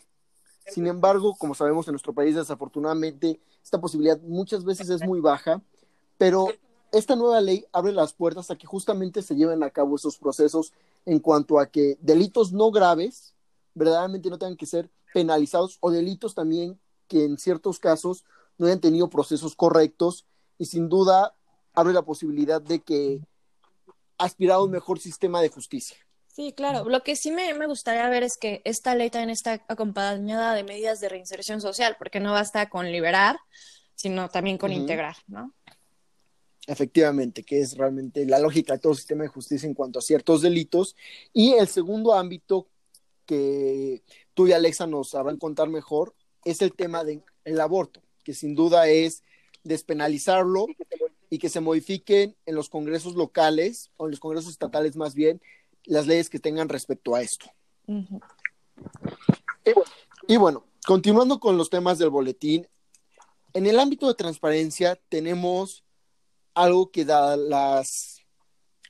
Sin 0.67 0.85
embargo, 0.85 1.35
como 1.37 1.55
sabemos 1.55 1.87
en 1.87 1.93
nuestro 1.93 2.13
país, 2.13 2.35
desafortunadamente, 2.35 3.39
esta 3.63 3.81
posibilidad 3.81 4.19
muchas 4.21 4.65
veces 4.65 4.89
es 4.89 5.01
muy 5.01 5.21
baja, 5.21 5.61
pero 6.17 6.49
esta 6.91 7.15
nueva 7.15 7.39
ley 7.39 7.65
abre 7.71 7.93
las 7.93 8.13
puertas 8.13 8.51
a 8.51 8.57
que 8.57 8.67
justamente 8.67 9.21
se 9.21 9.35
lleven 9.35 9.63
a 9.63 9.69
cabo 9.69 9.95
esos 9.95 10.17
procesos 10.17 10.73
en 11.05 11.19
cuanto 11.19 11.59
a 11.59 11.67
que 11.67 11.97
delitos 12.01 12.51
no 12.51 12.71
graves 12.71 13.33
verdaderamente 13.75 14.29
no 14.29 14.37
tengan 14.37 14.57
que 14.57 14.65
ser 14.65 14.89
penalizados 15.13 15.77
o 15.79 15.91
delitos 15.91 16.35
también 16.35 16.79
que 17.07 17.23
en 17.23 17.37
ciertos 17.37 17.79
casos 17.79 18.25
no 18.57 18.65
hayan 18.65 18.81
tenido 18.81 19.09
procesos 19.09 19.55
correctos 19.55 20.25
y 20.57 20.65
sin 20.65 20.89
duda 20.89 21.35
abre 21.73 21.93
la 21.93 22.01
posibilidad 22.01 22.61
de 22.61 22.79
que 22.79 23.21
aspirar 24.19 24.57
a 24.57 24.61
un 24.61 24.71
mejor 24.71 24.99
sistema 24.99 25.41
de 25.41 25.49
justicia. 25.49 25.97
Sí, 26.27 26.53
claro. 26.53 26.87
Lo 26.87 27.01
que 27.01 27.15
sí 27.15 27.31
me, 27.31 27.53
gustaría 27.65 28.07
ver 28.07 28.23
es 28.23 28.37
que 28.37 28.61
esta 28.63 28.95
ley 28.95 29.09
también 29.09 29.31
está 29.31 29.65
acompañada 29.67 30.53
de 30.53 30.63
medidas 30.63 30.99
de 30.99 31.09
reinserción 31.09 31.59
social, 31.59 31.95
porque 31.97 32.19
no 32.19 32.31
basta 32.31 32.69
con 32.69 32.91
liberar, 32.91 33.37
sino 33.95 34.29
también 34.29 34.57
con 34.57 34.71
integrar, 34.71 35.17
¿no? 35.27 35.53
Efectivamente, 36.67 37.43
que 37.43 37.61
es 37.61 37.75
realmente 37.75 38.25
la 38.25 38.39
lógica 38.39 38.73
de 38.73 38.79
todo 38.79 38.93
sistema 38.93 39.23
de 39.23 39.29
justicia 39.29 39.67
en 39.67 39.73
cuanto 39.73 39.99
a 39.99 40.03
ciertos 40.03 40.41
delitos. 40.41 40.95
Y 41.33 41.53
el 41.53 41.67
segundo 41.67 42.13
ámbito 42.13 42.69
que 43.25 44.03
tú 44.33 44.47
y 44.47 44.53
Alexa 44.53 44.85
nos 44.85 45.09
sabrán 45.09 45.37
contar 45.37 45.67
mejor 45.67 46.15
es 46.45 46.61
el 46.61 46.73
tema 46.73 47.03
del 47.03 47.59
aborto, 47.59 48.01
que 48.23 48.33
sin 48.33 48.55
duda 48.55 48.87
es 48.87 49.23
despenalizarlo 49.63 50.67
y 51.29 51.37
que 51.37 51.49
se 51.49 51.59
modifiquen 51.59 52.35
en 52.45 52.55
los 52.55 52.69
congresos 52.69 53.15
locales 53.15 53.91
o 53.97 54.05
en 54.05 54.11
los 54.11 54.19
congresos 54.19 54.51
estatales 54.51 54.95
más 54.95 55.13
bien 55.13 55.41
las 55.85 56.07
leyes 56.07 56.29
que 56.29 56.39
tengan 56.39 56.69
respecto 56.69 57.15
a 57.15 57.21
esto. 57.21 57.47
y, 60.27 60.37
bueno, 60.37 60.65
continuando 60.85 61.39
con 61.39 61.57
los 61.57 61.69
temas 61.69 61.97
del 61.97 62.09
boletín, 62.09 62.67
en 63.53 63.65
el 63.65 63.79
ámbito 63.79 64.07
de 64.07 64.13
transparencia 64.13 64.99
tenemos 65.09 65.83
algo 66.53 66.91
que 66.91 67.05
da 67.05 67.35
las 67.37 68.21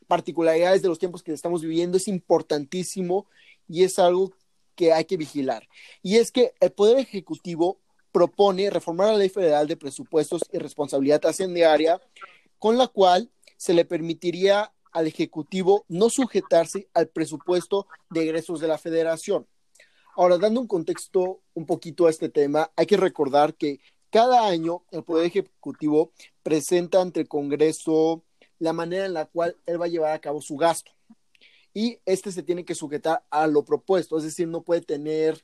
particularidades 0.07 0.81
de 0.81 0.87
los 0.87 0.99
tiempos 0.99 1.23
que 1.23 1.31
estamos 1.31 1.61
viviendo, 1.61 1.97
es 1.97 2.07
importantísimo 2.07 3.27
y 3.67 3.83
es 3.83 3.99
algo 3.99 4.33
que 4.75 4.91
hay 4.91 5.05
que 5.05 5.17
vigilar. 5.17 5.67
Y 6.01 6.17
es 6.17 6.31
que 6.31 6.53
el 6.59 6.71
Poder 6.71 6.97
Ejecutivo 6.97 7.79
propone 8.11 8.69
reformar 8.69 9.07
la 9.07 9.17
Ley 9.17 9.29
Federal 9.29 9.67
de 9.67 9.77
Presupuestos 9.77 10.41
y 10.51 10.57
Responsabilidad 10.57 11.25
Hacendaria, 11.25 12.01
con 12.57 12.77
la 12.77 12.87
cual 12.87 13.29
se 13.57 13.73
le 13.73 13.85
permitiría 13.85 14.73
al 14.91 15.07
Ejecutivo 15.07 15.85
no 15.87 16.09
sujetarse 16.09 16.87
al 16.93 17.07
presupuesto 17.09 17.87
de 18.09 18.23
egresos 18.23 18.59
de 18.59 18.67
la 18.67 18.77
Federación. 18.77 19.47
Ahora, 20.15 20.37
dando 20.37 20.59
un 20.61 20.67
contexto 20.67 21.41
un 21.53 21.65
poquito 21.65 22.07
a 22.07 22.09
este 22.09 22.29
tema, 22.29 22.71
hay 22.75 22.85
que 22.85 22.97
recordar 22.97 23.53
que 23.53 23.79
cada 24.09 24.47
año 24.47 24.83
el 24.91 25.03
Poder 25.03 25.27
Ejecutivo 25.27 26.11
presenta 26.41 27.01
ante 27.01 27.21
el 27.21 27.27
Congreso 27.27 28.23
la 28.57 28.73
manera 28.73 29.05
en 29.05 29.13
la 29.13 29.25
cual 29.25 29.55
él 29.65 29.79
va 29.81 29.85
a 29.85 29.89
llevar 29.89 30.13
a 30.13 30.19
cabo 30.19 30.41
su 30.41 30.57
gasto. 30.57 30.91
Y 31.73 31.99
este 32.05 32.31
se 32.31 32.43
tiene 32.43 32.65
que 32.65 32.75
sujetar 32.75 33.23
a 33.29 33.47
lo 33.47 33.63
propuesto, 33.63 34.17
es 34.17 34.23
decir, 34.23 34.47
no 34.47 34.63
puede 34.63 34.81
tener 34.81 35.43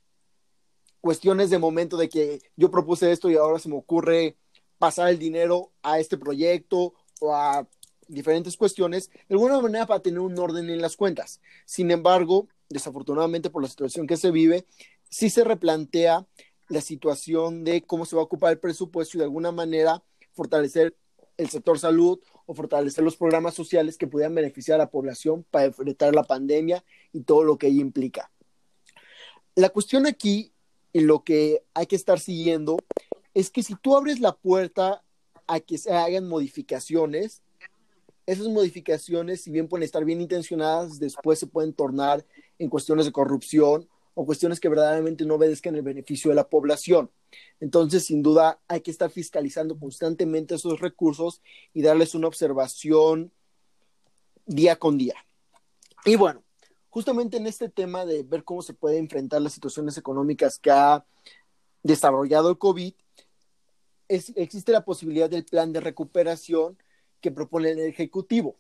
cuestiones 1.06 1.52
de 1.52 1.60
momento 1.60 1.98
de 1.98 2.10
que 2.10 2.42
yo 2.56 2.72
propuse 2.72 3.12
esto 3.12 3.30
y 3.30 3.36
ahora 3.36 3.60
se 3.60 3.70
me 3.70 3.76
ocurre 3.76 4.38
pasar 4.80 5.10
el 5.10 5.20
dinero 5.20 5.72
a 5.84 6.00
este 6.00 6.18
proyecto 6.18 6.96
o 7.22 7.36
a 7.36 7.68
diferentes 8.08 8.58
cuestiones, 8.58 9.12
de 9.12 9.36
alguna 9.36 9.62
manera 9.62 9.86
para 9.86 10.00
tener 10.00 10.20
un 10.20 10.36
orden 10.40 10.68
en 10.68 10.82
las 10.82 10.96
cuentas. 10.96 11.42
Sin 11.64 11.92
embargo, 11.92 12.48
desafortunadamente 12.70 13.52
por 13.52 13.62
la 13.62 13.70
situación 13.70 14.08
que 14.08 14.18
se 14.18 14.32
vive, 14.32 14.66
sí 15.08 15.30
se 15.30 15.44
replantea 15.44 16.26
la 16.70 16.82
situación 16.82 17.64
de 17.64 17.84
cómo 17.84 18.08
se 18.08 18.16
va 18.16 18.24
a 18.24 18.26
ocupar 18.26 18.54
el 18.54 18.60
presupuesto 18.60 19.16
y 19.16 19.20
de 19.20 19.26
alguna 19.26 19.52
manera 19.52 20.02
fortalecer 20.34 20.98
el 21.38 21.52
sector 21.52 21.78
salud 21.78 22.20
o 22.48 22.56
fortalecer 22.56 23.04
los 23.04 23.16
programas 23.16 23.54
sociales 23.54 24.00
que 24.00 24.08
pudieran 24.08 24.34
beneficiar 24.34 24.82
a 24.82 24.86
la 24.86 24.90
población 24.90 25.46
para 25.52 25.66
enfrentar 25.66 26.16
la 26.16 26.24
pandemia 26.24 26.84
y 27.14 27.22
todo 27.22 27.44
lo 27.44 27.60
que 27.60 27.68
ello 27.68 27.82
implica. 27.82 28.32
La 29.54 29.70
cuestión 29.70 30.08
aquí 30.08 30.52
lo 31.02 31.24
que 31.24 31.64
hay 31.74 31.88
que 31.88 31.96
estar 31.96 32.20
siguiendo 32.20 32.78
es 33.34 33.50
que 33.50 33.64
si 33.64 33.76
tú 33.76 33.98
abres 33.98 34.20
la 34.20 34.34
puerta 34.34 35.04
a 35.48 35.60
que 35.60 35.78
se 35.78 35.94
hagan 35.94 36.28
modificaciones, 36.28 37.42
esas 38.26 38.48
modificaciones, 38.48 39.42
si 39.42 39.52
bien 39.52 39.68
pueden 39.68 39.84
estar 39.84 40.04
bien 40.06 40.22
intencionadas, 40.22 41.00
después 41.00 41.38
se 41.38 41.48
pueden 41.48 41.74
tornar 41.74 42.26
en 42.58 42.70
cuestiones 42.70 43.06
de 43.06 43.12
corrupción 43.12 43.88
o 44.14 44.26
cuestiones 44.26 44.60
que 44.60 44.70
verdaderamente 44.70 45.26
no 45.26 45.36
obedezcan 45.36 45.76
el 45.76 45.82
beneficio 45.82 46.30
de 46.30 46.36
la 46.36 46.48
población. 46.48 47.12
Entonces, 47.60 48.06
sin 48.06 48.24
duda, 48.24 48.60
hay 48.68 48.82
que 48.82 48.92
estar 48.92 49.12
fiscalizando 49.12 49.78
constantemente 49.78 50.56
esos 50.56 50.80
recursos 50.80 51.42
y 51.74 51.82
darles 51.82 52.16
una 52.16 52.28
observación 52.28 53.34
día 54.46 54.78
con 54.78 54.98
día. 54.98 55.16
Y 56.06 56.16
bueno, 56.16 56.45
justamente 56.96 57.36
en 57.36 57.46
este 57.46 57.68
tema 57.68 58.06
de 58.06 58.24
ver 58.24 58.46
cómo 58.46 58.62
se 58.62 58.74
puede 58.74 59.00
enfrentar 59.00 59.42
las 59.42 59.52
situaciones 59.52 59.98
económicas 59.98 60.58
que 60.58 60.72
ha 60.72 61.06
desarrollado 61.84 62.50
el 62.50 62.58
COVID, 62.58 62.94
existe 64.08 64.72
la 64.72 64.86
posibilidad 64.86 65.30
del 65.30 65.44
plan 65.44 65.74
de 65.74 65.82
recuperación 65.82 66.78
que 67.20 67.32
propone 67.32 67.72
el 67.72 67.82
Ejecutivo. 67.82 68.56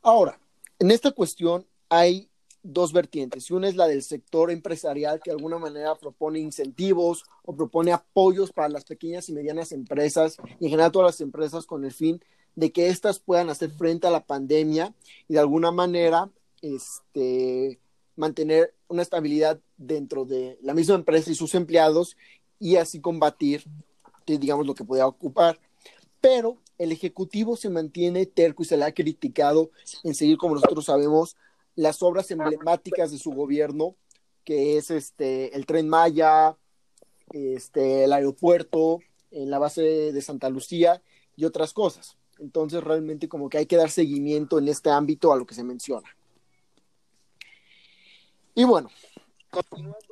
Ahora, 0.00 0.38
en 0.78 0.92
esta 0.92 1.10
cuestión 1.10 1.66
hay 1.88 2.30
dos 2.62 2.92
vertientes. 2.92 3.50
Una 3.50 3.68
es 3.68 3.74
la 3.74 3.88
del 3.88 4.04
sector 4.04 4.52
empresarial 4.52 5.20
que 5.20 5.32
de 5.32 5.36
alguna 5.38 5.58
manera 5.58 5.96
propone 5.96 6.38
incentivos 6.38 7.24
o 7.42 7.56
propone 7.56 7.92
apoyos 7.92 8.52
para 8.52 8.68
las 8.68 8.84
pequeñas 8.84 9.28
y 9.28 9.32
medianas 9.32 9.72
empresas 9.72 10.36
y 10.60 10.66
en 10.66 10.70
general 10.70 10.92
todas 10.92 11.16
las 11.16 11.20
empresas 11.20 11.66
con 11.66 11.84
el 11.84 11.90
fin 11.90 12.22
de 12.54 12.70
que 12.70 12.90
éstas 12.90 13.18
puedan 13.18 13.50
hacer 13.50 13.72
frente 13.72 14.06
a 14.06 14.12
la 14.12 14.24
pandemia 14.24 14.94
y 15.26 15.34
de 15.34 15.40
alguna 15.40 15.72
manera 15.72 16.30
este, 16.62 17.78
mantener 18.16 18.74
una 18.88 19.02
estabilidad 19.02 19.60
dentro 19.76 20.24
de 20.24 20.58
la 20.62 20.74
misma 20.74 20.94
empresa 20.94 21.30
y 21.30 21.34
sus 21.34 21.54
empleados 21.54 22.16
y 22.58 22.76
así 22.76 23.00
combatir, 23.00 23.64
digamos, 24.26 24.66
lo 24.66 24.74
que 24.74 24.84
pueda 24.84 25.06
ocupar. 25.06 25.58
Pero 26.20 26.58
el 26.78 26.92
Ejecutivo 26.92 27.56
se 27.56 27.68
mantiene 27.68 28.26
terco 28.26 28.62
y 28.62 28.66
se 28.66 28.76
le 28.76 28.84
ha 28.84 28.94
criticado 28.94 29.70
en 30.04 30.14
seguir, 30.14 30.38
como 30.38 30.54
nosotros 30.54 30.84
sabemos, 30.84 31.36
las 31.74 32.02
obras 32.02 32.30
emblemáticas 32.30 33.10
de 33.10 33.18
su 33.18 33.32
gobierno, 33.32 33.96
que 34.44 34.76
es 34.76 34.90
este 34.90 35.56
el 35.56 35.66
Tren 35.66 35.88
Maya, 35.88 36.56
este 37.32 38.04
el 38.04 38.12
aeropuerto, 38.12 39.00
en 39.30 39.50
la 39.50 39.58
base 39.58 39.82
de 40.12 40.22
Santa 40.22 40.48
Lucía 40.50 41.02
y 41.36 41.44
otras 41.44 41.72
cosas. 41.72 42.16
Entonces, 42.38 42.82
realmente 42.82 43.28
como 43.28 43.48
que 43.48 43.58
hay 43.58 43.66
que 43.66 43.76
dar 43.76 43.90
seguimiento 43.90 44.58
en 44.58 44.68
este 44.68 44.90
ámbito 44.90 45.32
a 45.32 45.36
lo 45.36 45.46
que 45.46 45.54
se 45.54 45.64
menciona. 45.64 46.08
Y 48.54 48.64
bueno, 48.64 48.90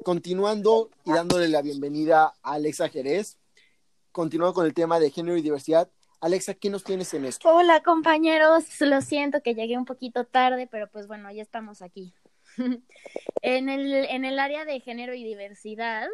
continuando 0.02 0.90
y 1.04 1.12
dándole 1.12 1.49
la 1.49 1.61
bienvenida 1.61 2.32
a 2.42 2.54
Alexa 2.54 2.88
Jerez, 2.88 3.37
continuando 4.12 4.54
con 4.54 4.64
el 4.64 4.73
tema 4.73 4.99
de 4.99 5.11
género 5.11 5.37
y 5.37 5.42
diversidad, 5.42 5.90
Alexa, 6.23 6.54
¿qué 6.54 6.70
nos 6.70 6.82
tienes 6.82 7.12
en 7.12 7.26
esto? 7.26 7.47
Hola 7.54 7.82
compañeros, 7.82 8.64
lo 8.80 9.02
siento 9.02 9.42
que 9.42 9.54
llegué 9.54 9.76
un 9.76 9.85
poquito 9.85 10.25
tarde, 10.25 10.66
pero 10.66 10.88
pues 10.88 11.06
bueno, 11.06 11.30
ya 11.30 11.42
estamos 11.42 11.82
aquí. 11.82 12.14
en, 13.42 13.68
el, 13.68 13.92
en 13.92 14.25
el 14.25 14.38
área 14.38 14.64
de 14.64 14.80
género 14.80 15.12
y 15.12 15.23
diversidad 15.23 16.09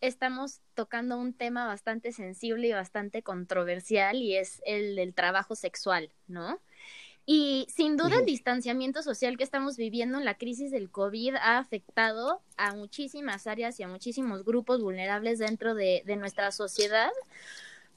estamos 0.00 0.60
tocando 0.74 1.16
un 1.16 1.32
tema 1.32 1.66
bastante 1.66 2.10
sensible 2.10 2.68
y 2.68 2.72
bastante 2.72 3.22
controversial 3.22 4.16
y 4.16 4.36
es 4.36 4.62
el 4.66 4.96
del 4.96 5.14
trabajo 5.14 5.54
sexual, 5.54 6.12
¿no? 6.26 6.58
Y 7.30 7.66
sin 7.68 7.98
duda 7.98 8.20
el 8.20 8.24
distanciamiento 8.24 9.02
social 9.02 9.36
que 9.36 9.44
estamos 9.44 9.76
viviendo 9.76 10.16
en 10.16 10.24
la 10.24 10.38
crisis 10.38 10.70
del 10.70 10.90
COVID 10.90 11.34
ha 11.34 11.58
afectado 11.58 12.40
a 12.56 12.72
muchísimas 12.72 13.46
áreas 13.46 13.78
y 13.78 13.82
a 13.82 13.88
muchísimos 13.88 14.46
grupos 14.46 14.80
vulnerables 14.80 15.38
dentro 15.38 15.74
de, 15.74 16.02
de 16.06 16.16
nuestra 16.16 16.50
sociedad, 16.52 17.10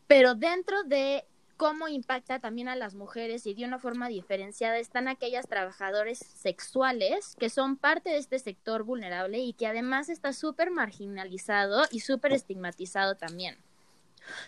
pero 0.05 0.35
dentro 0.35 0.83
de 0.83 1.23
cómo 1.55 1.87
impacta 1.87 2.39
también 2.39 2.67
a 2.67 2.75
las 2.75 2.93
mujeres 2.93 3.47
y 3.47 3.53
de 3.53 3.63
una 3.63 3.79
forma 3.79 4.09
diferenciada 4.09 4.77
están 4.79 5.07
aquellas 5.07 5.47
trabajadores 5.47 6.19
sexuales 6.19 7.37
que 7.39 7.49
son 7.49 7.77
parte 7.77 8.09
de 8.09 8.17
este 8.17 8.37
sector 8.37 8.83
vulnerable 8.83 9.37
y 9.37 9.53
que 9.53 9.65
además 9.65 10.09
está 10.09 10.33
súper 10.33 10.71
marginalizado 10.71 11.83
y 11.89 12.01
súper 12.01 12.33
estigmatizado 12.33 13.15
también. 13.15 13.55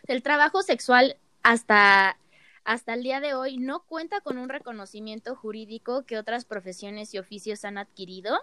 El 0.07 0.21
trabajo 0.23 0.61
sexual 0.61 1.15
hasta 1.41 2.17
hasta 2.65 2.93
el 2.93 3.03
día 3.03 3.19
de 3.19 3.33
hoy 3.33 3.57
no 3.57 3.83
cuenta 3.83 4.21
con 4.21 4.37
un 4.37 4.49
reconocimiento 4.49 5.35
jurídico 5.35 6.03
que 6.03 6.17
otras 6.17 6.45
profesiones 6.45 7.13
y 7.13 7.17
oficios 7.17 7.65
han 7.65 7.77
adquirido 7.77 8.39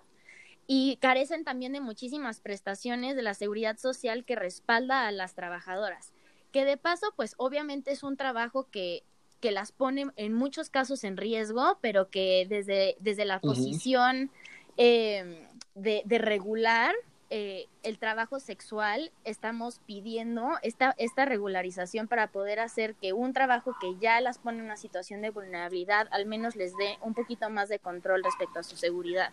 y 0.66 0.96
carecen 1.00 1.44
también 1.44 1.72
de 1.72 1.80
muchísimas 1.80 2.40
prestaciones 2.40 3.16
de 3.16 3.22
la 3.22 3.34
seguridad 3.34 3.78
social 3.78 4.24
que 4.24 4.36
respalda 4.36 5.06
a 5.06 5.12
las 5.12 5.34
trabajadoras 5.34 6.12
que 6.50 6.64
de 6.64 6.76
paso, 6.76 7.12
pues 7.16 7.34
obviamente 7.38 7.92
es 7.92 8.02
un 8.02 8.16
trabajo 8.16 8.66
que, 8.70 9.02
que 9.40 9.50
las 9.50 9.72
pone 9.72 10.06
en 10.16 10.34
muchos 10.34 10.70
casos 10.70 11.04
en 11.04 11.16
riesgo, 11.16 11.78
pero 11.80 12.10
que 12.10 12.46
desde, 12.48 12.96
desde 13.00 13.24
la 13.24 13.40
posición 13.40 14.30
em, 14.76 15.36
de, 15.74 16.02
de, 16.04 16.18
regular 16.18 16.94
eh, 17.30 17.66
el 17.82 17.98
trabajo 17.98 18.40
sexual, 18.40 19.12
estamos 19.24 19.80
pidiendo 19.86 20.58
esta, 20.62 20.94
esta 20.98 21.24
regularización 21.24 22.08
para 22.08 22.26
poder 22.26 22.60
hacer 22.60 22.94
que 22.96 23.12
un 23.12 23.32
trabajo 23.32 23.76
que 23.80 23.96
ya 24.00 24.20
las 24.20 24.38
pone 24.38 24.58
en 24.58 24.64
una 24.64 24.76
situación 24.76 25.22
de 25.22 25.30
vulnerabilidad, 25.30 26.08
al 26.10 26.26
menos 26.26 26.56
les 26.56 26.76
dé 26.76 26.98
un 27.02 27.14
poquito 27.14 27.48
más 27.48 27.68
de 27.68 27.78
control 27.78 28.24
respecto 28.24 28.58
a 28.58 28.62
su 28.62 28.76
seguridad. 28.76 29.32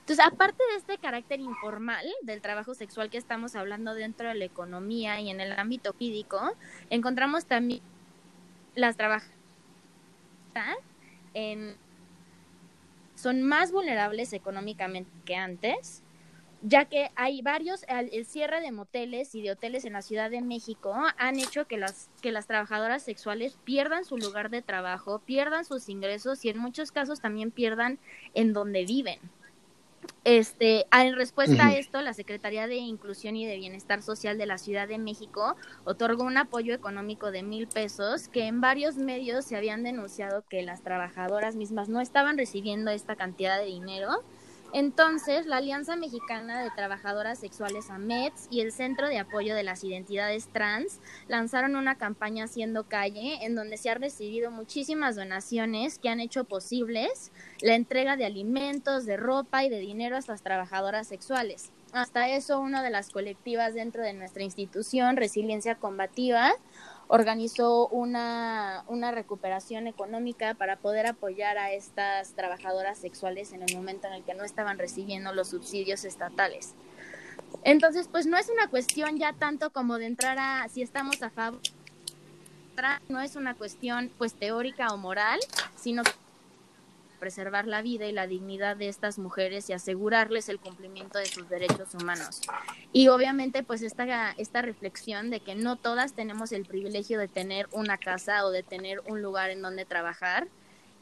Entonces, 0.00 0.24
aparte 0.24 0.62
de 0.70 0.78
este 0.78 0.96
carácter 0.96 1.40
informal 1.40 2.06
del 2.22 2.40
trabajo 2.40 2.72
sexual 2.72 3.10
que 3.10 3.18
estamos 3.18 3.56
hablando 3.56 3.94
dentro 3.94 4.28
de 4.28 4.34
la 4.34 4.44
economía 4.46 5.20
y 5.20 5.28
en 5.28 5.40
el 5.40 5.52
ámbito 5.52 5.92
jurídico, 5.92 6.56
encontramos 6.88 7.44
también 7.44 7.82
las 8.74 8.96
trabajadoras 8.96 9.38
son 13.14 13.42
más 13.42 13.72
vulnerables 13.72 14.32
económicamente 14.32 15.10
que 15.24 15.34
antes, 15.36 16.02
ya 16.62 16.86
que 16.86 17.10
hay 17.14 17.40
varios, 17.42 17.84
el 17.88 18.26
cierre 18.26 18.60
de 18.60 18.72
moteles 18.72 19.34
y 19.34 19.42
de 19.42 19.52
hoteles 19.52 19.84
en 19.84 19.92
la 19.92 20.02
Ciudad 20.02 20.30
de 20.30 20.40
México 20.40 20.94
han 21.16 21.38
hecho 21.38 21.66
que 21.66 21.76
las, 21.76 22.10
que 22.20 22.32
las 22.32 22.46
trabajadoras 22.46 23.02
sexuales 23.02 23.58
pierdan 23.64 24.04
su 24.04 24.16
lugar 24.16 24.50
de 24.50 24.62
trabajo, 24.62 25.20
pierdan 25.20 25.64
sus 25.64 25.88
ingresos 25.88 26.44
y 26.44 26.48
en 26.48 26.58
muchos 26.58 26.90
casos 26.90 27.20
también 27.20 27.50
pierdan 27.50 27.98
en 28.34 28.52
donde 28.52 28.84
viven. 28.84 29.20
Este, 30.24 30.86
en 30.92 31.16
respuesta 31.16 31.68
a 31.68 31.74
esto, 31.74 32.02
la 32.02 32.12
Secretaría 32.12 32.66
de 32.66 32.76
Inclusión 32.76 33.36
y 33.36 33.46
de 33.46 33.56
Bienestar 33.56 34.02
Social 34.02 34.36
de 34.36 34.46
la 34.46 34.58
Ciudad 34.58 34.86
de 34.86 34.98
México 34.98 35.56
otorgó 35.84 36.24
un 36.24 36.36
apoyo 36.36 36.74
económico 36.74 37.30
de 37.30 37.42
mil 37.42 37.66
pesos 37.66 38.28
que 38.28 38.46
en 38.46 38.60
varios 38.60 38.96
medios 38.96 39.44
se 39.44 39.56
habían 39.56 39.82
denunciado 39.82 40.44
que 40.48 40.62
las 40.62 40.82
trabajadoras 40.82 41.56
mismas 41.56 41.88
no 41.88 42.00
estaban 42.00 42.36
recibiendo 42.36 42.90
esta 42.90 43.16
cantidad 43.16 43.58
de 43.58 43.66
dinero 43.66 44.22
entonces, 44.74 45.46
la 45.46 45.56
Alianza 45.56 45.96
Mexicana 45.96 46.62
de 46.62 46.70
Trabajadoras 46.70 47.38
Sexuales 47.38 47.88
AMETS 47.90 48.48
y 48.50 48.60
el 48.60 48.70
Centro 48.70 49.08
de 49.08 49.18
Apoyo 49.18 49.54
de 49.54 49.62
las 49.62 49.82
Identidades 49.82 50.48
Trans 50.48 51.00
lanzaron 51.26 51.74
una 51.74 51.96
campaña 51.96 52.44
Haciendo 52.44 52.84
Calle 52.84 53.44
en 53.44 53.54
donde 53.54 53.78
se 53.78 53.88
han 53.88 54.00
recibido 54.00 54.50
muchísimas 54.50 55.16
donaciones 55.16 55.98
que 55.98 56.10
han 56.10 56.20
hecho 56.20 56.44
posibles 56.44 57.32
la 57.60 57.74
entrega 57.74 58.16
de 58.16 58.26
alimentos, 58.26 59.06
de 59.06 59.16
ropa 59.16 59.64
y 59.64 59.70
de 59.70 59.80
dinero 59.80 60.16
a 60.16 60.18
estas 60.18 60.42
trabajadoras 60.42 61.06
sexuales. 61.06 61.72
hasta 61.92 62.28
eso, 62.28 62.60
una 62.60 62.82
de 62.82 62.90
las 62.90 63.08
colectivas 63.08 63.72
dentro 63.72 64.02
de 64.02 64.12
nuestra 64.12 64.42
institución, 64.42 65.16
Resiliencia 65.16 65.76
Combativa, 65.76 66.52
organizó 67.08 67.88
una, 67.88 68.84
una 68.86 69.10
recuperación 69.10 69.86
económica 69.86 70.54
para 70.54 70.76
poder 70.76 71.06
apoyar 71.06 71.58
a 71.58 71.72
estas 71.72 72.32
trabajadoras 72.34 72.98
sexuales 72.98 73.52
en 73.52 73.62
el 73.62 73.74
momento 73.74 74.06
en 74.06 74.12
el 74.12 74.22
que 74.22 74.34
no 74.34 74.44
estaban 74.44 74.78
recibiendo 74.78 75.32
los 75.32 75.48
subsidios 75.48 76.04
estatales. 76.04 76.74
Entonces, 77.64 78.08
pues 78.08 78.26
no 78.26 78.36
es 78.36 78.50
una 78.50 78.68
cuestión 78.68 79.18
ya 79.18 79.32
tanto 79.32 79.70
como 79.70 79.98
de 79.98 80.06
entrar 80.06 80.38
a 80.38 80.68
si 80.68 80.82
estamos 80.82 81.22
a 81.22 81.30
favor, 81.30 81.60
no 83.08 83.20
es 83.20 83.34
una 83.34 83.54
cuestión 83.54 84.10
pues 84.18 84.34
teórica 84.34 84.88
o 84.88 84.96
moral, 84.96 85.40
sino 85.76 86.02
preservar 87.18 87.66
la 87.66 87.82
vida 87.82 88.06
y 88.06 88.12
la 88.12 88.26
dignidad 88.26 88.76
de 88.76 88.88
estas 88.88 89.18
mujeres 89.18 89.68
y 89.68 89.72
asegurarles 89.72 90.48
el 90.48 90.58
cumplimiento 90.58 91.18
de 91.18 91.26
sus 91.26 91.48
derechos 91.48 91.94
humanos. 91.94 92.40
Y 92.92 93.08
obviamente 93.08 93.62
pues 93.62 93.82
esta, 93.82 94.32
esta 94.38 94.62
reflexión 94.62 95.30
de 95.30 95.40
que 95.40 95.54
no 95.54 95.76
todas 95.76 96.14
tenemos 96.14 96.52
el 96.52 96.64
privilegio 96.64 97.18
de 97.18 97.28
tener 97.28 97.68
una 97.72 97.98
casa 97.98 98.46
o 98.46 98.50
de 98.50 98.62
tener 98.62 99.00
un 99.08 99.22
lugar 99.22 99.50
en 99.50 99.62
donde 99.62 99.84
trabajar 99.84 100.48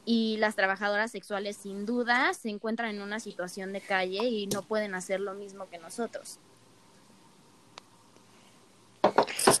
y 0.05 0.37
las 0.37 0.55
trabajadoras 0.55 1.11
sexuales 1.11 1.57
sin 1.57 1.85
duda 1.85 2.33
se 2.33 2.49
encuentran 2.49 2.95
en 2.95 3.01
una 3.01 3.19
situación 3.19 3.73
de 3.73 3.81
calle 3.81 4.23
y 4.23 4.47
no 4.47 4.61
pueden 4.61 4.95
hacer 4.95 5.19
lo 5.19 5.33
mismo 5.33 5.69
que 5.69 5.77
nosotros. 5.79 6.39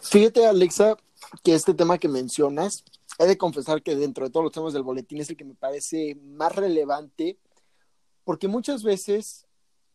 Fíjate 0.09 0.45
Alexa 0.45 0.95
que 1.43 1.53
este 1.53 1.73
tema 1.73 1.97
que 1.97 2.07
mencionas 2.07 2.85
he 3.17 3.25
de 3.25 3.37
confesar 3.37 3.81
que 3.81 3.95
dentro 3.95 4.25
de 4.25 4.31
todos 4.31 4.43
los 4.43 4.53
temas 4.53 4.73
del 4.73 4.83
boletín 4.83 5.19
es 5.19 5.29
el 5.29 5.37
que 5.37 5.45
me 5.45 5.55
parece 5.55 6.15
más 6.21 6.55
relevante, 6.55 7.37
porque 8.23 8.47
muchas 8.47 8.83
veces, 8.83 9.47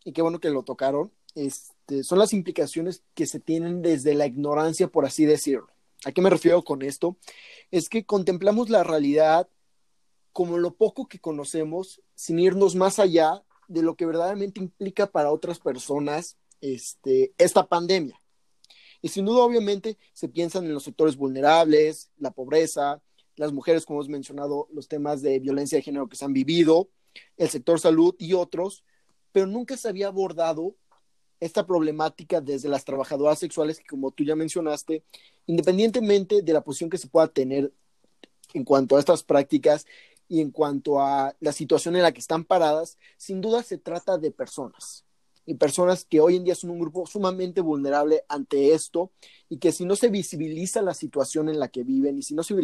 y 0.04 0.12
qué 0.12 0.22
bueno 0.22 0.40
que 0.40 0.50
lo 0.50 0.62
tocaron, 0.62 1.12
este, 1.34 2.02
son 2.02 2.18
las 2.18 2.32
implicaciones 2.32 3.02
que 3.14 3.26
se 3.26 3.40
tienen 3.40 3.82
desde 3.82 4.14
la 4.14 4.26
ignorancia, 4.26 4.88
por 4.88 5.04
así 5.04 5.24
decirlo. 5.24 5.68
¿A 6.04 6.12
qué 6.12 6.20
me 6.20 6.30
refiero 6.30 6.62
con 6.62 6.82
esto? 6.82 7.16
Es 7.70 7.88
que 7.88 8.04
contemplamos 8.04 8.70
la 8.70 8.82
realidad 8.82 9.48
como 10.32 10.58
lo 10.58 10.74
poco 10.74 11.06
que 11.06 11.20
conocemos, 11.20 12.00
sin 12.14 12.38
irnos 12.38 12.74
más 12.74 12.98
allá 12.98 13.44
de 13.68 13.82
lo 13.82 13.96
que 13.96 14.06
verdaderamente 14.06 14.60
implica 14.60 15.06
para 15.06 15.30
otras 15.30 15.58
personas 15.58 16.36
este, 16.60 17.32
esta 17.38 17.66
pandemia. 17.66 18.18
Y 19.02 19.08
sin 19.08 19.24
duda, 19.24 19.42
obviamente, 19.42 19.98
se 20.12 20.28
piensan 20.28 20.64
en 20.64 20.74
los 20.74 20.84
sectores 20.84 21.16
vulnerables, 21.16 22.10
la 22.16 22.30
pobreza, 22.30 23.02
las 23.36 23.52
mujeres, 23.52 23.86
como 23.86 24.00
hemos 24.00 24.08
mencionado, 24.08 24.68
los 24.72 24.88
temas 24.88 25.22
de 25.22 25.38
violencia 25.38 25.76
de 25.76 25.82
género 25.82 26.08
que 26.08 26.16
se 26.16 26.24
han 26.24 26.32
vivido, 26.32 26.88
el 27.36 27.48
sector 27.48 27.80
salud 27.80 28.14
y 28.18 28.34
otros, 28.34 28.84
pero 29.32 29.46
nunca 29.46 29.76
se 29.76 29.88
había 29.88 30.08
abordado 30.08 30.74
esta 31.40 31.66
problemática 31.66 32.40
desde 32.40 32.68
las 32.68 32.84
trabajadoras 32.84 33.38
sexuales 33.38 33.78
que, 33.78 33.86
como 33.86 34.10
tú 34.12 34.24
ya 34.24 34.36
mencionaste, 34.36 35.02
independientemente 35.46 36.42
de 36.42 36.52
la 36.52 36.62
posición 36.62 36.90
que 36.90 36.98
se 36.98 37.08
pueda 37.08 37.28
tener 37.28 37.72
en 38.54 38.64
cuanto 38.64 38.96
a 38.96 39.00
estas 39.00 39.22
prácticas 39.22 39.86
y 40.28 40.40
en 40.40 40.50
cuanto 40.50 41.00
a 41.00 41.34
la 41.40 41.52
situación 41.52 41.96
en 41.96 42.02
la 42.02 42.12
que 42.12 42.20
están 42.20 42.44
paradas, 42.44 42.98
sin 43.16 43.40
duda 43.40 43.62
se 43.62 43.78
trata 43.78 44.18
de 44.18 44.30
personas 44.30 45.04
y 45.44 45.54
personas 45.54 46.04
que 46.04 46.20
hoy 46.20 46.36
en 46.36 46.44
día 46.44 46.54
son 46.54 46.70
un 46.70 46.78
grupo 46.78 47.06
sumamente 47.06 47.60
vulnerable 47.60 48.24
ante 48.28 48.74
esto 48.74 49.10
y 49.48 49.58
que 49.58 49.72
si 49.72 49.84
no 49.84 49.96
se 49.96 50.08
visibiliza 50.08 50.82
la 50.82 50.94
situación 50.94 51.48
en 51.48 51.58
la 51.58 51.68
que 51.68 51.82
viven 51.82 52.18
y 52.18 52.22
si 52.22 52.34
no 52.34 52.42
se 52.42 52.54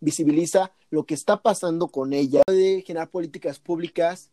visibiliza 0.00 0.72
lo 0.90 1.06
que 1.06 1.14
está 1.14 1.42
pasando 1.42 1.88
con 1.88 2.12
ella, 2.12 2.42
puede 2.46 2.82
generar 2.82 3.10
políticas 3.10 3.58
públicas 3.58 4.30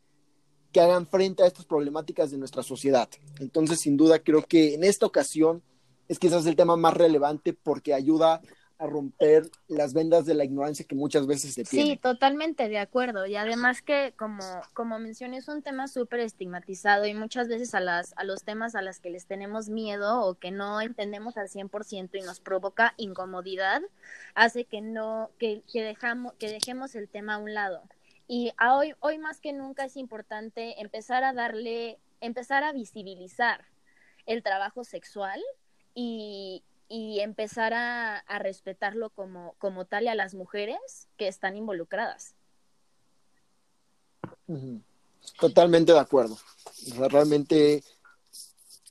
que 0.71 0.81
hagan 0.81 1.05
frente 1.05 1.43
a 1.43 1.47
estas 1.47 1.65
problemáticas 1.65 2.31
de 2.31 2.37
nuestra 2.37 2.63
sociedad. 2.63 3.07
Entonces, 3.39 3.79
sin 3.79 3.95
duda, 3.95 4.19
creo 4.19 4.43
que 4.43 4.73
en 4.73 4.83
esta 4.83 5.05
ocasión 5.05 5.61
es 6.07 6.17
quizás 6.17 6.45
el 6.47 6.55
tema 6.55 6.75
más 6.75 6.95
relevante 6.95 7.53
porque 7.53 7.93
ayuda 7.93 8.41
a 8.83 8.87
romper 8.87 9.49
las 9.67 9.93
vendas 9.93 10.25
de 10.25 10.33
la 10.33 10.43
ignorancia 10.43 10.85
que 10.85 10.95
muchas 10.95 11.25
veces 11.25 11.53
se 11.53 11.63
tiene. 11.63 11.91
Sí, 11.91 11.97
totalmente 11.97 12.67
de 12.67 12.79
acuerdo. 12.79 13.25
Y 13.25 13.35
además 13.37 13.81
que, 13.81 14.13
como, 14.17 14.43
como 14.73 14.99
mencioné, 14.99 15.37
es 15.37 15.47
un 15.47 15.61
tema 15.61 15.87
súper 15.87 16.19
estigmatizado 16.19 17.05
y 17.05 17.13
muchas 17.13 17.47
veces 17.47 17.73
a, 17.75 17.79
las, 17.79 18.13
a 18.17 18.25
los 18.25 18.43
temas 18.43 18.75
a 18.75 18.81
los 18.81 18.99
que 18.99 19.09
les 19.09 19.25
tenemos 19.25 19.69
miedo 19.69 20.21
o 20.21 20.35
que 20.35 20.51
no 20.51 20.81
entendemos 20.81 21.37
al 21.37 21.47
100% 21.47 22.09
y 22.13 22.21
nos 22.21 22.41
provoca 22.41 22.93
incomodidad, 22.97 23.81
hace 24.35 24.65
que, 24.65 24.81
no, 24.81 25.31
que, 25.39 25.63
que, 25.71 25.81
dejamos, 25.81 26.33
que 26.33 26.49
dejemos 26.49 26.95
el 26.95 27.07
tema 27.07 27.35
a 27.35 27.37
un 27.37 27.53
lado. 27.53 27.83
Y 28.27 28.51
hoy, 28.69 28.95
hoy 28.99 29.17
más 29.17 29.39
que 29.39 29.53
nunca 29.53 29.85
es 29.85 29.95
importante 29.95 30.81
empezar 30.81 31.23
a 31.23 31.31
darle, 31.31 31.99
empezar 32.19 32.63
a 32.65 32.73
visibilizar 32.73 33.65
el 34.25 34.43
trabajo 34.43 34.83
sexual 34.83 35.41
y, 35.95 36.63
y 36.95 37.21
empezar 37.21 37.73
a, 37.73 38.19
a 38.19 38.37
respetarlo 38.37 39.09
como, 39.09 39.55
como 39.57 39.85
tal 39.85 40.03
y 40.03 40.09
a 40.09 40.15
las 40.15 40.35
mujeres 40.35 41.07
que 41.17 41.27
están 41.27 41.57
involucradas. 41.57 42.35
Totalmente 45.39 45.91
de 45.91 45.97
acuerdo. 45.97 46.37
realmente 47.09 47.83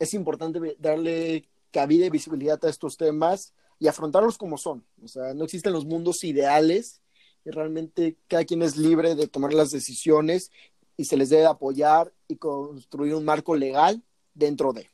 es 0.01 0.15
importante 0.15 0.77
darle 0.81 1.49
cabida 1.71 2.05
y 2.05 2.11
visibilidad 2.11 2.59
a 2.65 2.71
estos 2.71 2.97
temas 2.97 3.55
y 3.79 3.87
afrontarlos 3.87 4.37
como 4.37 4.59
son. 4.59 4.85
O 5.01 5.07
sea, 5.07 5.33
no 5.33 5.45
existen 5.45 5.73
los 5.73 5.85
mundos 5.85 6.25
ideales 6.25 7.01
y 7.45 7.51
realmente 7.51 8.17
cada 8.27 8.45
quien 8.45 8.63
es 8.63 8.77
libre 8.77 9.15
de 9.15 9.29
tomar 9.29 9.53
las 9.53 9.71
decisiones 9.71 10.51
y 10.97 11.05
se 11.05 11.17
les 11.17 11.31
debe 11.31 11.47
apoyar 11.47 12.13
y 12.27 12.35
construir 12.35 13.15
un 13.15 13.25
marco 13.25 13.55
legal 13.55 14.03
dentro 14.35 14.73
de. 14.73 14.91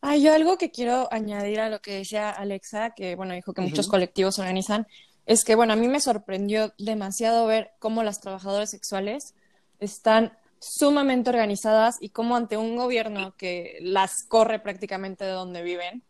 Hay 0.00 0.22
yo 0.22 0.32
algo 0.32 0.58
que 0.58 0.70
quiero 0.70 1.08
añadir 1.10 1.60
a 1.60 1.70
lo 1.70 1.80
que 1.80 1.96
decía 1.96 2.30
Alexa, 2.30 2.90
que 2.90 3.16
bueno, 3.16 3.34
dijo 3.34 3.52
que 3.52 3.62
muchos 3.62 3.88
colectivos 3.88 4.38
organizan, 4.38 4.86
es 5.26 5.44
que 5.44 5.56
bueno, 5.56 5.72
a 5.72 5.76
mí 5.76 5.88
me 5.88 6.00
sorprendió 6.00 6.72
demasiado 6.78 7.46
ver 7.46 7.72
cómo 7.80 8.02
las 8.02 8.20
trabajadoras 8.20 8.70
sexuales 8.70 9.34
están 9.80 10.32
sumamente 10.60 11.30
organizadas 11.30 11.96
y 12.00 12.10
cómo 12.10 12.36
ante 12.36 12.56
un 12.56 12.76
gobierno 12.76 13.36
que 13.36 13.78
las 13.80 14.24
corre 14.28 14.58
prácticamente 14.60 15.24
de 15.24 15.32
donde 15.32 15.62
viven, 15.62 16.04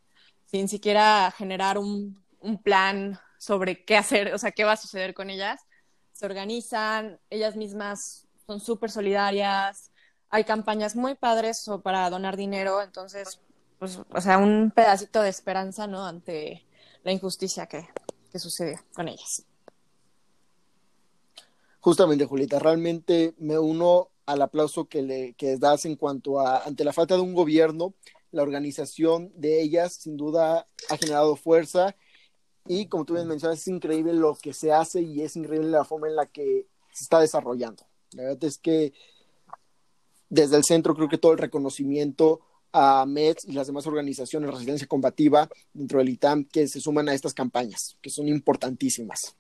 sin 0.47 0.69
siquiera 0.69 1.33
generar 1.37 1.79
un, 1.79 2.23
un 2.41 2.63
plan 2.63 3.19
sobre 3.39 3.85
qué 3.85 3.97
hacer, 3.97 4.35
o 4.35 4.39
sea, 4.39 4.53
qué 4.53 4.65
va 4.65 4.73
a 4.73 4.77
suceder 4.77 5.15
con 5.15 5.31
ellas, 5.31 5.61
se 6.13 6.27
organizan, 6.27 7.19
ellas 7.31 7.57
mismas 7.57 8.27
son 8.47 8.61
súper 8.61 8.91
solidarias, 8.91 9.93
hay 10.31 10.45
campañas 10.45 10.97
muy 10.97 11.15
padres 11.15 11.65
para 11.83 12.11
donar 12.11 12.37
dinero, 12.37 12.83
entonces 12.83 13.41
pues, 13.79 14.01
o 14.11 14.21
sea, 14.21 14.39
un 14.39 14.73
pedacito 14.75 15.23
de 15.23 15.29
esperanza, 15.29 15.87
¿no? 15.87 16.05
Ante 16.05 16.65
la 17.05 17.13
injusticia 17.13 17.67
que, 17.67 17.89
que 18.31 18.39
sucedió 18.39 18.79
con 18.95 19.09
ellas. 19.09 19.45
Justamente, 21.81 22.27
Julieta, 22.27 22.59
realmente 22.59 23.35
me 23.39 23.59
uno 23.59 24.09
al 24.27 24.43
aplauso 24.43 24.89
que 24.89 25.03
le 25.03 25.33
que 25.35 25.57
das 25.57 25.87
en 25.87 25.97
cuanto 25.97 26.41
a, 26.41 26.59
ante 26.59 26.85
la 26.85 26.93
falta 26.93 27.15
de 27.15 27.23
un 27.23 27.35
gobierno, 27.35 27.95
la 28.31 28.43
organización 28.43 29.33
de 29.35 29.63
ellas 29.63 29.95
sin 29.95 30.17
duda 30.17 30.67
ha 30.91 30.97
generado 30.99 31.35
fuerza 31.35 31.97
y 32.67 32.87
como 32.87 33.07
tú 33.07 33.15
bien 33.15 33.27
mencionas, 33.27 33.61
es 33.61 33.69
increíble 33.69 34.13
lo 34.13 34.35
que 34.35 34.53
se 34.53 34.71
hace 34.73 35.01
y 35.01 35.23
es 35.23 35.35
increíble 35.37 35.69
la 35.69 35.85
forma 35.85 36.09
en 36.09 36.17
la 36.17 36.27
que 36.27 36.67
se 36.93 37.05
está 37.05 37.21
desarrollando. 37.21 37.85
La 38.13 38.25
verdad 38.25 38.45
es 38.45 38.59
que 38.59 38.93
desde 40.29 40.57
el 40.57 40.65
centro 40.65 40.95
creo 40.95 41.09
que 41.09 41.17
todo 41.17 41.33
el 41.33 41.39
reconocimiento 41.39 42.41
a 42.79 43.05
MEDS 43.07 43.45
y 43.47 43.53
las 43.53 43.67
demás 43.67 43.87
organizaciones 43.87 44.47
de 44.47 44.53
resistencia 44.53 44.87
combativa 44.87 45.49
dentro 45.73 45.99
del 45.99 46.09
ITAM 46.11 46.45
que 46.45 46.69
se 46.69 46.81
suman 46.81 47.09
a 47.09 47.15
estas 47.15 47.35
campañas, 47.35 47.97
que 48.01 48.11
son 48.11 48.29
importantísimas. 48.29 49.35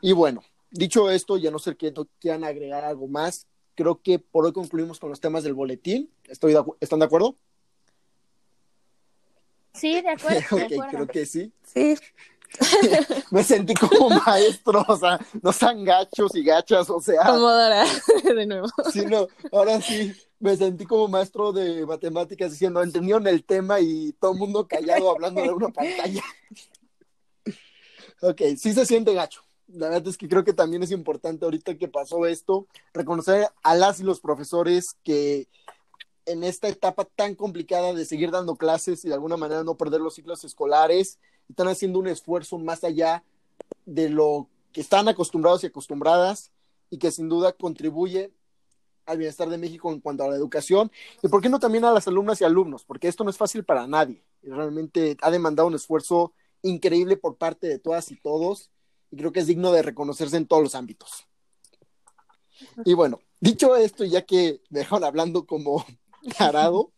Y 0.00 0.12
bueno, 0.12 0.42
dicho 0.70 1.10
esto, 1.10 1.36
ya 1.36 1.50
no 1.50 1.58
sé 1.58 1.76
que 1.76 1.92
no 1.92 2.08
quieran 2.18 2.44
agregar 2.44 2.84
algo 2.84 3.08
más, 3.08 3.46
creo 3.74 4.00
que 4.02 4.18
por 4.18 4.46
hoy 4.46 4.52
concluimos 4.52 4.98
con 4.98 5.10
los 5.10 5.20
temas 5.20 5.44
del 5.44 5.54
boletín. 5.54 6.10
Estoy 6.28 6.56
¿Están 6.80 6.98
de 6.98 7.04
acuerdo? 7.04 7.36
Sí, 9.72 10.00
de 10.00 10.10
acuerdo. 10.10 10.40
creo 10.90 11.06
que 11.06 11.26
sí. 11.26 11.52
Sí. 11.64 11.96
me 13.30 13.44
sentí 13.44 13.74
como 13.74 14.10
maestro, 14.10 14.84
o 14.88 14.96
sea, 14.96 15.20
no 15.40 15.52
sean 15.52 15.84
gachos 15.84 16.34
y 16.34 16.42
gachas, 16.42 16.90
o 16.90 17.00
sea. 17.00 17.24
Como 17.24 17.48
de 18.34 18.46
nuevo. 18.46 18.68
Sí, 18.92 19.04
no, 19.06 19.28
ahora 19.52 19.80
sí, 19.80 20.12
me 20.40 20.56
sentí 20.56 20.86
como 20.86 21.06
maestro 21.06 21.52
de 21.52 21.86
matemáticas 21.86 22.50
diciendo, 22.50 22.82
entendieron 22.82 23.26
el 23.26 23.44
tema 23.44 23.78
y 23.78 24.12
todo 24.14 24.32
el 24.32 24.38
mundo 24.38 24.66
callado 24.66 25.10
hablando 25.10 25.42
de 25.42 25.50
una 25.50 25.68
pantalla. 25.72 26.24
ok, 28.22 28.40
sí 28.56 28.72
se 28.72 28.86
siente 28.86 29.14
gacho. 29.14 29.42
La 29.68 29.88
verdad 29.88 30.08
es 30.08 30.16
que 30.16 30.28
creo 30.28 30.42
que 30.42 30.54
también 30.54 30.82
es 30.82 30.90
importante 30.90 31.44
ahorita 31.44 31.76
que 31.76 31.86
pasó 31.86 32.26
esto, 32.26 32.66
reconocer 32.92 33.48
a 33.62 33.74
las 33.76 34.00
y 34.00 34.02
los 34.02 34.18
profesores 34.18 34.96
que 35.04 35.46
en 36.26 36.42
esta 36.42 36.68
etapa 36.68 37.04
tan 37.04 37.34
complicada 37.34 37.92
de 37.92 38.04
seguir 38.04 38.30
dando 38.30 38.56
clases 38.56 39.04
y 39.04 39.08
de 39.08 39.14
alguna 39.14 39.36
manera 39.36 39.62
no 39.62 39.76
perder 39.76 40.00
los 40.00 40.14
ciclos 40.14 40.42
escolares, 40.42 41.18
están 41.48 41.68
haciendo 41.68 41.98
un 41.98 42.08
esfuerzo 42.08 42.58
más 42.58 42.82
allá 42.82 43.22
de 43.84 44.08
lo 44.08 44.48
que 44.72 44.80
están 44.80 45.08
acostumbrados 45.08 45.62
y 45.62 45.66
acostumbradas 45.66 46.50
y 46.88 46.98
que 46.98 47.10
sin 47.10 47.28
duda 47.28 47.52
contribuye 47.52 48.32
al 49.10 49.18
bienestar 49.18 49.48
de 49.48 49.58
México 49.58 49.92
en 49.92 50.00
cuanto 50.00 50.24
a 50.24 50.28
la 50.28 50.36
educación 50.36 50.90
y 51.22 51.28
por 51.28 51.42
qué 51.42 51.48
no 51.48 51.58
también 51.58 51.84
a 51.84 51.92
las 51.92 52.06
alumnas 52.08 52.40
y 52.40 52.44
alumnos, 52.44 52.84
porque 52.84 53.08
esto 53.08 53.24
no 53.24 53.30
es 53.30 53.36
fácil 53.36 53.64
para 53.64 53.86
nadie. 53.86 54.22
Realmente 54.42 55.16
ha 55.20 55.30
demandado 55.30 55.68
un 55.68 55.74
esfuerzo 55.74 56.32
increíble 56.62 57.16
por 57.16 57.36
parte 57.36 57.66
de 57.66 57.78
todas 57.78 58.10
y 58.10 58.16
todos 58.16 58.70
y 59.10 59.16
creo 59.16 59.32
que 59.32 59.40
es 59.40 59.46
digno 59.46 59.72
de 59.72 59.82
reconocerse 59.82 60.36
en 60.36 60.46
todos 60.46 60.62
los 60.62 60.74
ámbitos. 60.74 61.26
Y 62.84 62.94
bueno, 62.94 63.20
dicho 63.40 63.74
esto, 63.76 64.04
ya 64.04 64.22
que 64.22 64.60
me 64.70 64.80
dejaron 64.80 65.04
hablando 65.04 65.46
como 65.46 65.84
tarado, 66.38 66.92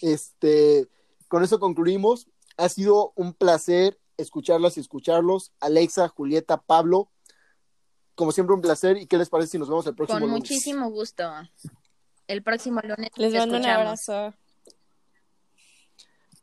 este, 0.00 0.88
con 1.28 1.44
eso 1.44 1.60
concluimos. 1.60 2.28
Ha 2.56 2.68
sido 2.68 3.12
un 3.14 3.34
placer 3.34 3.98
escucharlas 4.16 4.76
y 4.76 4.80
escucharlos. 4.80 5.52
Alexa, 5.60 6.08
Julieta, 6.08 6.62
Pablo, 6.62 7.10
como 8.18 8.32
siempre 8.32 8.54
un 8.54 8.60
placer. 8.60 8.96
¿Y 8.98 9.06
qué 9.06 9.16
les 9.16 9.28
parece 9.30 9.52
si 9.52 9.58
nos 9.58 9.68
vemos 9.68 9.86
el 9.86 9.94
próximo 9.94 10.18
Con 10.18 10.28
lunes? 10.28 10.40
muchísimo 10.40 10.90
gusto. 10.90 11.22
El 12.26 12.42
próximo 12.42 12.80
lunes. 12.82 13.10
Les 13.16 13.32
mando 13.32 13.56
un 13.56 13.64
abrazo. 13.64 14.34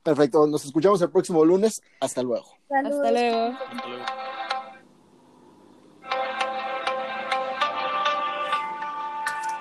Perfecto, 0.01 0.47
nos 0.47 0.63
escuchamos 0.63 1.01
el 1.01 1.11
próximo 1.11 1.43
lunes. 1.43 1.81
Hasta 1.99 2.23
luego. 2.23 2.47
Hasta 2.69 3.11
luego. 3.11 3.57
Hasta 3.59 3.87
luego. 3.87 4.05